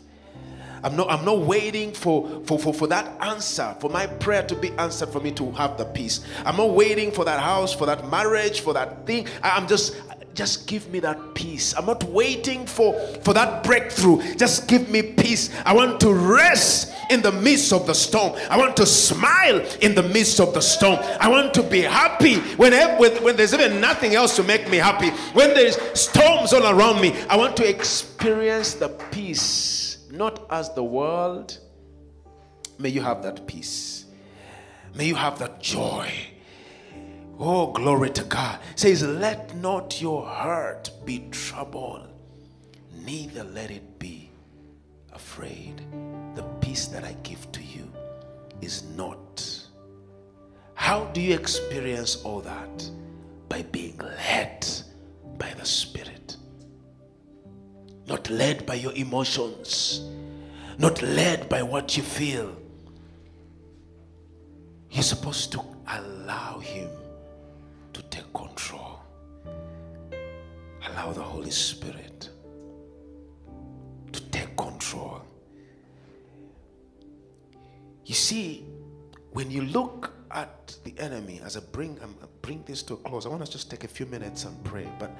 I'm 0.85 0.97
not, 0.97 1.11
I'm 1.11 1.25
not 1.25 1.39
waiting 1.41 1.93
for, 1.93 2.43
for, 2.45 2.59
for, 2.59 2.75
for 2.75 2.87
that 2.89 3.07
answer, 3.21 3.77
for 3.79 3.89
my 3.89 4.07
prayer 4.07 4.43
to 4.45 4.57
be 4.57 4.73
answered 4.73 5.11
for 5.11 5.21
me 5.21 5.31
to 5.33 5.53
have 5.53 5.79
the 5.79 5.85
peace. 5.85 6.27
I'm 6.45 6.57
not 6.57 6.71
waiting 6.71 7.13
for 7.13 7.25
that 7.25 7.41
house, 7.41 7.73
for 7.73 7.87
that 7.87 8.11
marriage, 8.11 8.61
for 8.61 8.73
that 8.75 9.07
thing. 9.07 9.29
I'm 9.43 9.69
just, 9.69 9.95
just 10.35 10.67
give 10.67 10.89
me 10.91 11.01
that 11.01 11.35
peace. 11.35 11.75
I'm 11.75 11.87
not 11.87 12.03
waiting 12.05 12.67
for, 12.67 12.99
for 13.23 13.35
that 13.35 13.63
breakthrough. 13.65 14.35
Just 14.37 14.69
give 14.69 14.89
me 14.89 15.03
peace. 15.03 15.51
I 15.65 15.75
want 15.75 16.01
to 16.01 16.13
rest 16.13 16.93
in 17.11 17.21
the 17.23 17.33
midst 17.33 17.73
of 17.73 17.87
the 17.87 17.95
storm. 17.95 18.35
I 18.51 18.57
want 18.57 18.77
to 18.79 18.87
smile 18.87 19.61
in 19.81 19.95
the 19.95 20.03
midst 20.03 20.41
of 20.41 20.55
the 20.55 20.61
storm. 20.61 20.99
I 21.21 21.29
want 21.29 21.53
to 21.55 21.63
be 21.63 21.83
happy 21.83 22.37
when, 22.57 22.73
when, 22.99 23.37
there's 23.37 23.55
even 23.55 23.81
nothing 23.81 24.15
else 24.15 24.37
to 24.37 24.43
make 24.43 24.69
me 24.71 24.79
happy. 24.79 25.11
When 25.35 25.51
there's 25.55 25.77
storms 25.99 26.53
all 26.53 26.67
around 26.67 27.01
me, 27.01 27.15
I 27.29 27.37
want 27.37 27.57
to 27.59 27.69
experience 27.69 28.75
the 28.75 28.89
peace 29.11 29.83
not 30.13 30.47
as 30.51 30.73
the 30.75 30.85
world. 30.85 31.59
May 32.79 32.91
you 32.91 33.01
have 33.01 33.23
that 33.23 33.47
peace. 33.47 34.05
May 34.95 35.07
you 35.07 35.15
have 35.15 35.39
that 35.39 35.61
joy. 35.61 36.13
Oh, 37.39 37.73
glory 37.73 38.11
to 38.11 38.25
God. 38.25 38.59
It 38.73 38.81
says, 38.81 39.03
Let 39.03 39.57
not 39.57 40.01
your 40.01 40.25
heart 40.27 40.91
be 41.05 41.27
troubled, 41.31 42.09
neither 43.05 43.45
let 43.45 43.71
it 43.71 43.99
be 43.99 44.31
afraid. 45.13 45.83
The 46.35 46.43
peace 46.61 46.87
that 46.87 47.05
I 47.05 47.17
give 47.23 47.51
to 47.53 47.63
you 47.63 47.91
is 48.61 48.85
not. 48.97 49.45
How 50.75 51.05
do 51.07 51.21
you 51.21 51.35
experience 51.35 52.17
all 52.23 52.41
that? 52.41 52.91
By 53.49 53.63
being 53.63 53.99
led 53.99 54.67
by 55.39 55.53
the 55.55 55.65
Spirit 55.65 56.23
not 58.07 58.29
led 58.31 58.67
by 58.67 58.75
your 58.75 58.93
emotions, 58.93 60.03
not 60.79 61.01
led 61.03 61.49
by 61.49 61.63
what 61.63 61.97
you 61.97 62.03
feel. 62.03 62.55
You're 64.91 65.03
supposed 65.03 65.53
to 65.53 65.63
allow 65.89 66.59
Him 66.59 66.91
control. 68.73 69.01
Allow 70.87 71.13
the 71.13 71.23
Holy 71.23 71.51
Spirit 71.51 72.31
to 74.13 74.21
take 74.31 74.57
control. 74.57 75.23
You 78.05 78.15
see, 78.15 78.67
when 79.33 79.51
you 79.51 79.63
look 79.63 80.13
at 80.31 80.77
the 80.85 80.95
enemy, 80.99 81.41
as 81.45 81.57
I 81.57 81.61
bring, 81.61 81.99
I 82.03 82.07
bring 82.43 82.63
this 82.67 82.83
to 82.85 82.95
a 82.95 82.97
close, 82.97 83.27
I 83.27 83.29
want 83.29 83.43
us 83.43 83.49
to 83.51 83.55
just 83.55 83.71
take 83.71 83.85
a 83.85 83.89
few 83.89 84.07
minutes 84.07 84.45
and 84.45 84.63
pray, 84.65 84.89
but 84.99 85.11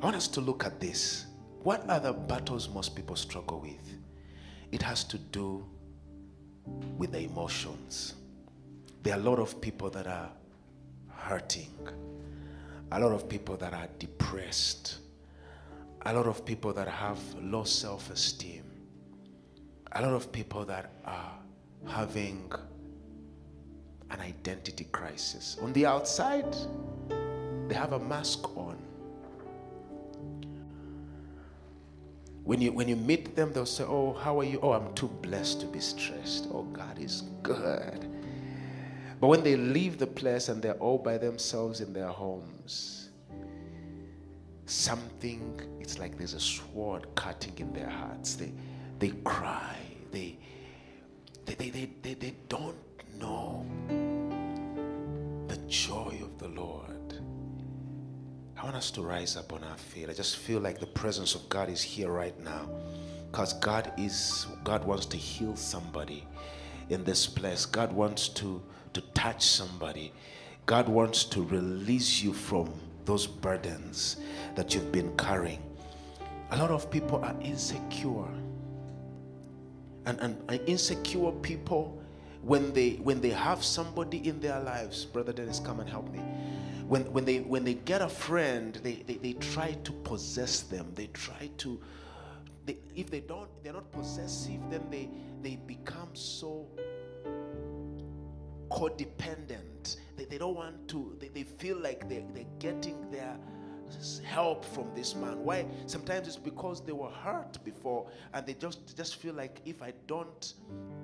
I 0.00 0.04
want 0.04 0.16
us 0.16 0.28
to 0.28 0.40
look 0.40 0.64
at 0.64 0.80
this. 0.80 1.26
What 1.62 1.88
are 1.90 2.00
the 2.00 2.12
battles 2.12 2.68
most 2.68 2.94
people 2.94 3.16
struggle 3.16 3.60
with? 3.60 3.94
It 4.72 4.82
has 4.82 5.04
to 5.04 5.18
do 5.18 5.64
with 6.96 7.12
the 7.12 7.20
emotions. 7.20 8.14
There 9.02 9.14
are 9.14 9.20
a 9.20 9.22
lot 9.22 9.38
of 9.38 9.60
people 9.60 9.90
that 9.90 10.06
are 10.06 10.30
hurting, 11.08 11.72
a 12.92 13.00
lot 13.00 13.12
of 13.12 13.28
people 13.28 13.56
that 13.56 13.74
are 13.74 13.88
depressed, 13.98 14.98
a 16.06 16.12
lot 16.12 16.26
of 16.26 16.44
people 16.44 16.72
that 16.72 16.88
have 16.88 17.18
low 17.40 17.64
self 17.64 18.10
esteem, 18.10 18.64
a 19.92 20.02
lot 20.02 20.14
of 20.14 20.32
people 20.32 20.64
that 20.64 20.92
are 21.04 21.32
having 21.86 22.50
an 24.10 24.20
identity 24.20 24.84
crisis. 24.90 25.58
On 25.62 25.72
the 25.72 25.84
outside, 25.86 26.56
they 27.68 27.74
have 27.74 27.92
a 27.92 27.98
mask 27.98 28.56
on. 28.56 28.76
When 32.44 32.62
you 32.62 32.72
when 32.72 32.88
you 32.88 32.96
meet 32.96 33.36
them, 33.36 33.52
they'll 33.52 33.66
say, 33.66 33.84
Oh, 33.84 34.14
how 34.14 34.40
are 34.40 34.44
you? 34.44 34.58
Oh, 34.62 34.72
I'm 34.72 34.94
too 34.94 35.08
blessed 35.08 35.60
to 35.60 35.66
be 35.66 35.80
stressed. 35.80 36.48
Oh, 36.50 36.62
God 36.62 36.98
is 36.98 37.24
good. 37.42 38.07
But 39.20 39.28
when 39.28 39.42
they 39.42 39.56
leave 39.56 39.98
the 39.98 40.06
place 40.06 40.48
and 40.48 40.62
they're 40.62 40.74
all 40.74 40.98
by 40.98 41.18
themselves 41.18 41.80
in 41.80 41.92
their 41.92 42.08
homes, 42.08 43.10
something, 44.66 45.60
it's 45.80 45.98
like 45.98 46.16
there's 46.16 46.34
a 46.34 46.40
sword 46.40 47.06
cutting 47.14 47.54
in 47.58 47.72
their 47.72 47.88
hearts. 47.88 48.36
They 48.36 48.52
they 48.98 49.10
cry. 49.24 49.76
They 50.12 50.38
they 51.46 51.54
they, 51.54 51.70
they, 51.70 51.90
they, 52.02 52.14
they 52.14 52.34
don't 52.48 52.76
know 53.18 53.66
the 55.48 55.56
joy 55.66 56.20
of 56.22 56.38
the 56.38 56.48
Lord. 56.48 57.20
I 58.56 58.64
want 58.64 58.76
us 58.76 58.90
to 58.92 59.02
rise 59.02 59.36
up 59.36 59.52
on 59.52 59.62
our 59.64 59.76
feet. 59.76 60.10
I 60.10 60.12
just 60.12 60.36
feel 60.36 60.60
like 60.60 60.80
the 60.80 60.86
presence 60.86 61.34
of 61.34 61.48
God 61.48 61.68
is 61.68 61.80
here 61.80 62.10
right 62.10 62.38
now. 62.40 62.68
Because 63.30 63.52
God 63.54 63.92
is 63.96 64.46
God 64.64 64.84
wants 64.84 65.06
to 65.06 65.16
heal 65.16 65.54
somebody 65.56 66.26
in 66.88 67.04
this 67.04 67.26
place. 67.26 67.66
God 67.66 67.92
wants 67.92 68.28
to, 68.30 68.62
to 68.92 69.00
touch 69.12 69.44
somebody. 69.44 70.12
God 70.66 70.88
wants 70.88 71.24
to 71.24 71.42
release 71.42 72.22
you 72.22 72.32
from 72.32 72.72
those 73.04 73.26
burdens 73.26 74.16
that 74.54 74.74
you've 74.74 74.92
been 74.92 75.16
carrying. 75.16 75.62
A 76.50 76.58
lot 76.58 76.70
of 76.70 76.90
people 76.90 77.24
are 77.24 77.36
insecure. 77.40 78.28
And, 80.06 80.18
and 80.20 80.60
insecure 80.66 81.32
people, 81.32 82.02
when 82.42 82.72
they 82.72 82.92
when 83.02 83.20
they 83.20 83.30
have 83.30 83.62
somebody 83.62 84.26
in 84.26 84.40
their 84.40 84.60
lives, 84.60 85.04
Brother 85.04 85.32
Dennis, 85.32 85.60
come 85.60 85.80
and 85.80 85.88
help 85.88 86.10
me 86.10 86.20
when, 86.88 87.02
when, 87.12 87.26
they, 87.26 87.40
when 87.40 87.64
they 87.64 87.74
get 87.74 88.00
a 88.00 88.08
friend, 88.08 88.80
they, 88.82 89.04
they, 89.06 89.14
they 89.14 89.34
try 89.34 89.72
to 89.84 89.92
possess 89.92 90.60
them. 90.62 90.90
They 90.94 91.08
try 91.08 91.50
to, 91.58 91.78
they, 92.64 92.78
if 92.96 93.10
they 93.10 93.20
don't, 93.20 93.48
they're 93.62 93.74
not 93.74 93.92
possessive, 93.92 94.58
then 94.70 94.86
they, 94.90 95.10
they 95.42 95.56
become 95.56 96.08
so 96.14 96.66
codependent. 98.70 99.96
They, 100.16 100.24
they 100.24 100.38
don't 100.38 100.54
want 100.54 100.88
to, 100.88 101.16
they, 101.18 101.28
they 101.28 101.44
feel 101.44 101.78
like 101.78 102.08
they're, 102.08 102.24
they're 102.34 102.44
getting 102.58 103.10
their 103.10 103.36
help 104.24 104.64
from 104.64 104.92
this 104.94 105.14
man. 105.14 105.42
Why? 105.42 105.66
Sometimes 105.86 106.28
it's 106.28 106.36
because 106.36 106.84
they 106.84 106.92
were 106.92 107.10
hurt 107.10 107.62
before 107.64 108.10
and 108.34 108.46
they 108.46 108.54
just, 108.54 108.96
just 108.96 109.16
feel 109.16 109.34
like 109.34 109.60
if 109.64 109.82
I 109.82 109.92
don't, 110.06 110.54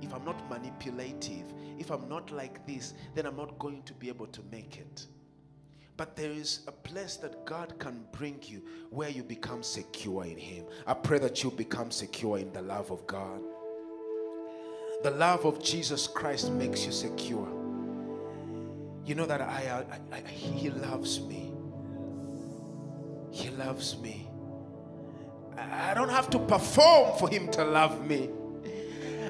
if 0.02 0.14
I'm 0.14 0.24
not 0.24 0.48
manipulative, 0.50 1.52
if 1.78 1.90
I'm 1.90 2.08
not 2.08 2.30
like 2.30 2.66
this, 2.66 2.94
then 3.14 3.26
I'm 3.26 3.36
not 3.36 3.58
going 3.58 3.82
to 3.84 3.94
be 3.94 4.08
able 4.08 4.26
to 4.26 4.40
make 4.50 4.78
it. 4.78 5.06
But 5.96 6.16
there 6.16 6.30
is 6.30 6.60
a 6.66 6.72
place 6.72 7.16
that 7.18 7.44
God 7.46 7.78
can 7.78 8.04
bring 8.10 8.40
you 8.42 8.62
where 8.90 9.08
you 9.08 9.22
become 9.22 9.62
secure 9.62 10.24
in 10.24 10.36
Him. 10.36 10.64
I 10.86 10.94
pray 10.94 11.18
that 11.20 11.44
you 11.44 11.52
become 11.52 11.92
secure 11.92 12.38
in 12.38 12.52
the 12.52 12.62
love 12.62 12.90
of 12.90 13.06
God. 13.06 13.40
The 15.04 15.10
love 15.10 15.44
of 15.44 15.62
Jesus 15.62 16.06
Christ 16.06 16.50
makes 16.50 16.86
you 16.86 16.90
secure. 16.90 17.46
You 19.04 19.14
know 19.14 19.26
that 19.26 19.42
I, 19.42 19.84
I, 20.10 20.16
I, 20.16 20.20
He 20.30 20.70
loves 20.70 21.20
me. 21.20 21.52
He 23.30 23.50
loves 23.50 23.98
me. 23.98 24.26
I 25.58 25.92
don't 25.92 26.08
have 26.08 26.30
to 26.30 26.38
perform 26.38 27.18
for 27.18 27.28
Him 27.28 27.50
to 27.50 27.66
love 27.66 28.06
me. 28.06 28.30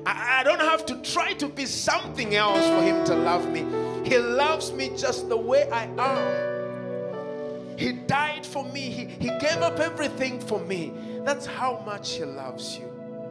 I, 0.06 0.38
I 0.38 0.42
don't 0.44 0.60
have 0.60 0.86
to 0.86 1.02
try 1.02 1.32
to 1.32 1.48
be 1.48 1.66
something 1.66 2.36
else 2.36 2.64
for 2.68 2.80
Him 2.80 3.04
to 3.06 3.16
love 3.16 3.50
me. 3.50 3.66
He 4.08 4.16
loves 4.16 4.72
me 4.72 4.92
just 4.96 5.28
the 5.28 5.36
way 5.36 5.68
I 5.72 5.86
am. 5.98 7.76
He 7.76 7.94
died 7.94 8.46
for 8.46 8.64
me, 8.66 8.80
He, 8.82 9.06
he 9.06 9.28
gave 9.40 9.58
up 9.58 9.80
everything 9.80 10.38
for 10.38 10.60
me. 10.60 10.92
That's 11.24 11.46
how 11.46 11.82
much 11.84 12.12
He 12.12 12.24
loves 12.24 12.78
you. 12.78 12.88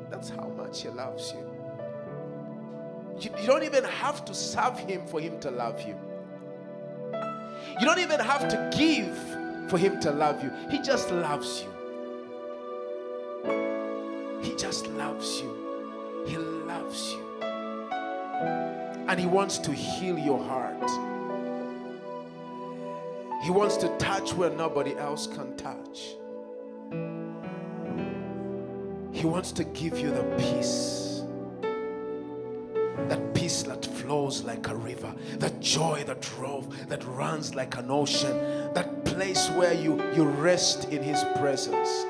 That's 0.10 0.28
how 0.28 0.50
much 0.58 0.82
He 0.82 0.90
loves 0.90 1.32
you. 1.32 1.53
You, 3.20 3.30
you 3.40 3.48
don't 3.48 3.64
even 3.64 3.84
have 3.84 4.26
to 4.26 4.34
serve 4.34 4.78
Him 4.80 5.06
for 5.06 5.20
Him 5.20 5.40
to 5.42 5.52
love 5.52 5.82
you. 5.82 5.96
You 7.80 7.86
don't 7.86 8.00
even 8.00 8.20
have 8.20 8.48
to 8.50 8.70
give 8.78 9.18
for 9.70 9.78
Him 9.78 10.00
to 10.02 10.12
love 10.12 10.44
you. 10.44 10.52
He 10.70 10.80
just 10.82 11.10
loves 11.12 11.64
you. 11.64 11.70
He 14.42 14.56
just 14.56 14.88
loves 14.88 15.42
you. 15.42 16.26
He 16.28 16.38
loves 16.38 17.14
you. 17.14 17.24
And 19.08 19.20
He 19.20 19.26
wants 19.26 19.58
to 19.60 19.72
heal 19.72 20.18
your 20.18 20.44
heart. 20.44 20.90
He 23.44 23.52
wants 23.52 23.76
to 23.78 23.90
touch 23.98 24.34
where 24.34 24.50
nobody 24.50 24.96
else 24.98 25.28
can 25.28 25.58
touch. 25.58 26.16
He 29.12 29.26
wants 29.28 29.52
to 29.54 29.64
give 29.66 30.00
you 30.00 30.12
the 30.12 30.24
peace. 30.38 31.13
That 33.10 33.34
peace 33.34 33.64
that 33.64 33.86
flows 33.86 34.44
like 34.44 34.68
a 34.68 34.76
river, 34.76 35.14
that 35.40 35.60
joy 35.60 36.04
that 36.06 36.22
drove, 36.22 36.88
that 36.90 37.04
runs 37.06 37.56
like 37.56 37.78
an 37.78 37.90
ocean, 37.90 38.38
that 38.74 39.04
place 39.06 39.50
where 39.52 39.74
you, 39.74 40.02
you 40.14 40.24
rest 40.24 40.90
in 40.90 41.02
His 41.02 41.24
presence. 41.36 42.06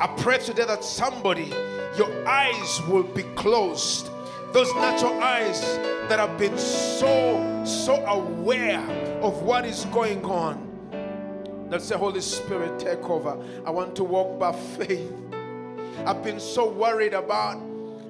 I 0.00 0.14
pray 0.18 0.38
today 0.38 0.64
that 0.64 0.84
somebody, 0.84 1.52
your 1.96 2.28
eyes 2.28 2.80
will 2.88 3.02
be 3.04 3.22
closed. 3.34 4.10
Those 4.52 4.72
natural 4.74 5.20
eyes 5.22 5.60
that 6.08 6.18
have 6.18 6.38
been 6.38 6.56
so, 6.58 7.64
so 7.64 8.04
aware 8.06 8.80
of 9.22 9.42
what 9.42 9.64
is 9.64 9.84
going 9.86 10.24
on. 10.24 10.63
Let's 11.74 11.86
say, 11.86 11.96
Holy 11.96 12.20
Spirit, 12.20 12.78
take 12.78 13.02
over. 13.10 13.36
I 13.66 13.70
want 13.70 13.96
to 13.96 14.04
walk 14.04 14.38
by 14.38 14.52
faith. 14.52 15.12
I've 16.06 16.22
been 16.22 16.38
so 16.38 16.70
worried 16.70 17.14
about 17.14 17.60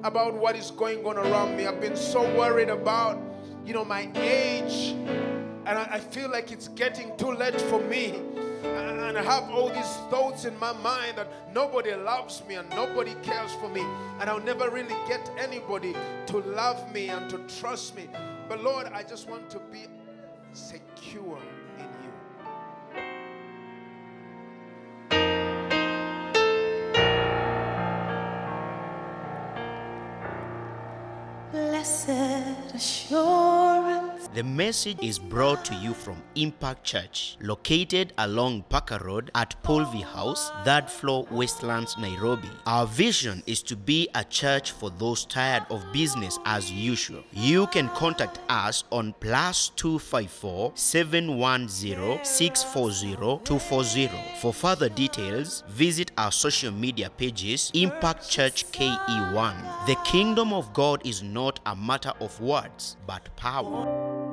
about 0.03 0.35
what 0.35 0.55
is 0.55 0.71
going 0.71 1.03
on 1.07 1.17
around 1.17 1.57
me. 1.57 1.67
I've 1.67 1.81
been 1.81 1.97
so 1.97 2.21
worried 2.37 2.69
about, 2.69 3.19
you 3.65 3.73
know, 3.73 3.83
my 3.83 4.11
age, 4.17 4.95
and 5.65 5.79
I, 5.79 5.89
I 5.93 5.99
feel 5.99 6.31
like 6.31 6.53
it's 6.53 6.69
getting 6.69 7.17
too 7.17 7.33
late 7.33 7.59
for 7.59 7.81
me. 7.81 8.21
And 8.65 9.17
I 9.17 9.23
have 9.23 9.49
all 9.49 9.71
these 9.71 9.97
thoughts 10.11 10.45
in 10.45 10.59
my 10.59 10.75
mind 10.75 11.17
that 11.17 11.29
nobody 11.55 11.95
loves 11.95 12.43
me 12.47 12.57
and 12.57 12.69
nobody 12.69 13.15
cares 13.23 13.55
for 13.55 13.71
me, 13.71 13.81
and 14.21 14.29
I'll 14.29 14.45
never 14.45 14.69
really 14.69 14.97
get 15.09 15.31
anybody 15.39 15.97
to 16.27 16.37
love 16.37 16.93
me 16.93 17.09
and 17.09 17.31
to 17.31 17.39
trust 17.59 17.97
me. 17.97 18.11
But 18.47 18.63
Lord, 18.63 18.89
I 18.93 19.03
just 19.05 19.27
want 19.27 19.49
to 19.49 19.59
be 19.73 19.87
secure 20.53 21.39
Blessed 31.85 32.75
assurance. 32.75 33.64
The 34.35 34.43
message 34.43 34.99
is 35.01 35.17
brought 35.17 35.65
to 35.67 35.75
you 35.77 35.95
from 35.95 36.17
Impact 36.35 36.83
Church, 36.83 37.37
located 37.41 38.13
along 38.19 38.65
Parker 38.69 38.99
Road 38.99 39.31
at 39.37 39.55
Polvi 39.63 40.03
House, 40.03 40.51
third 40.65 40.91
floor, 40.91 41.25
Westlands, 41.31 41.97
Nairobi. 41.99 42.51
Our 42.67 42.85
vision 42.85 43.45
is 43.47 43.63
to 43.63 43.77
be 43.77 44.09
a 44.17 44.25
church 44.25 44.73
for 44.73 44.91
those 44.91 45.25
tired 45.25 45.63
of 45.71 45.85
business 45.93 46.41
as 46.47 46.69
usual. 46.73 47.23
You 47.31 47.69
can 47.69 47.89
contact 47.91 48.41
us 48.49 48.83
on 48.91 49.15
plus 49.21 49.69
254 49.77 50.73
710 50.75 52.25
640 52.25 53.45
240. 53.45 54.11
For 54.41 54.53
further 54.53 54.89
details, 54.89 55.63
visit 55.69 56.11
our 56.19 56.33
social 56.33 56.73
media 56.73 57.09
pages 57.09 57.71
Impact 57.73 58.29
Church 58.29 58.67
KE1. 58.73 59.87
The 59.87 59.97
kingdom 60.05 60.53
of 60.53 60.73
God 60.73 61.07
is 61.07 61.23
not 61.23 61.61
a 61.67 61.77
matter 61.77 62.15
of 62.19 62.41
words, 62.41 62.97
but 63.07 63.29
power. 63.37 64.24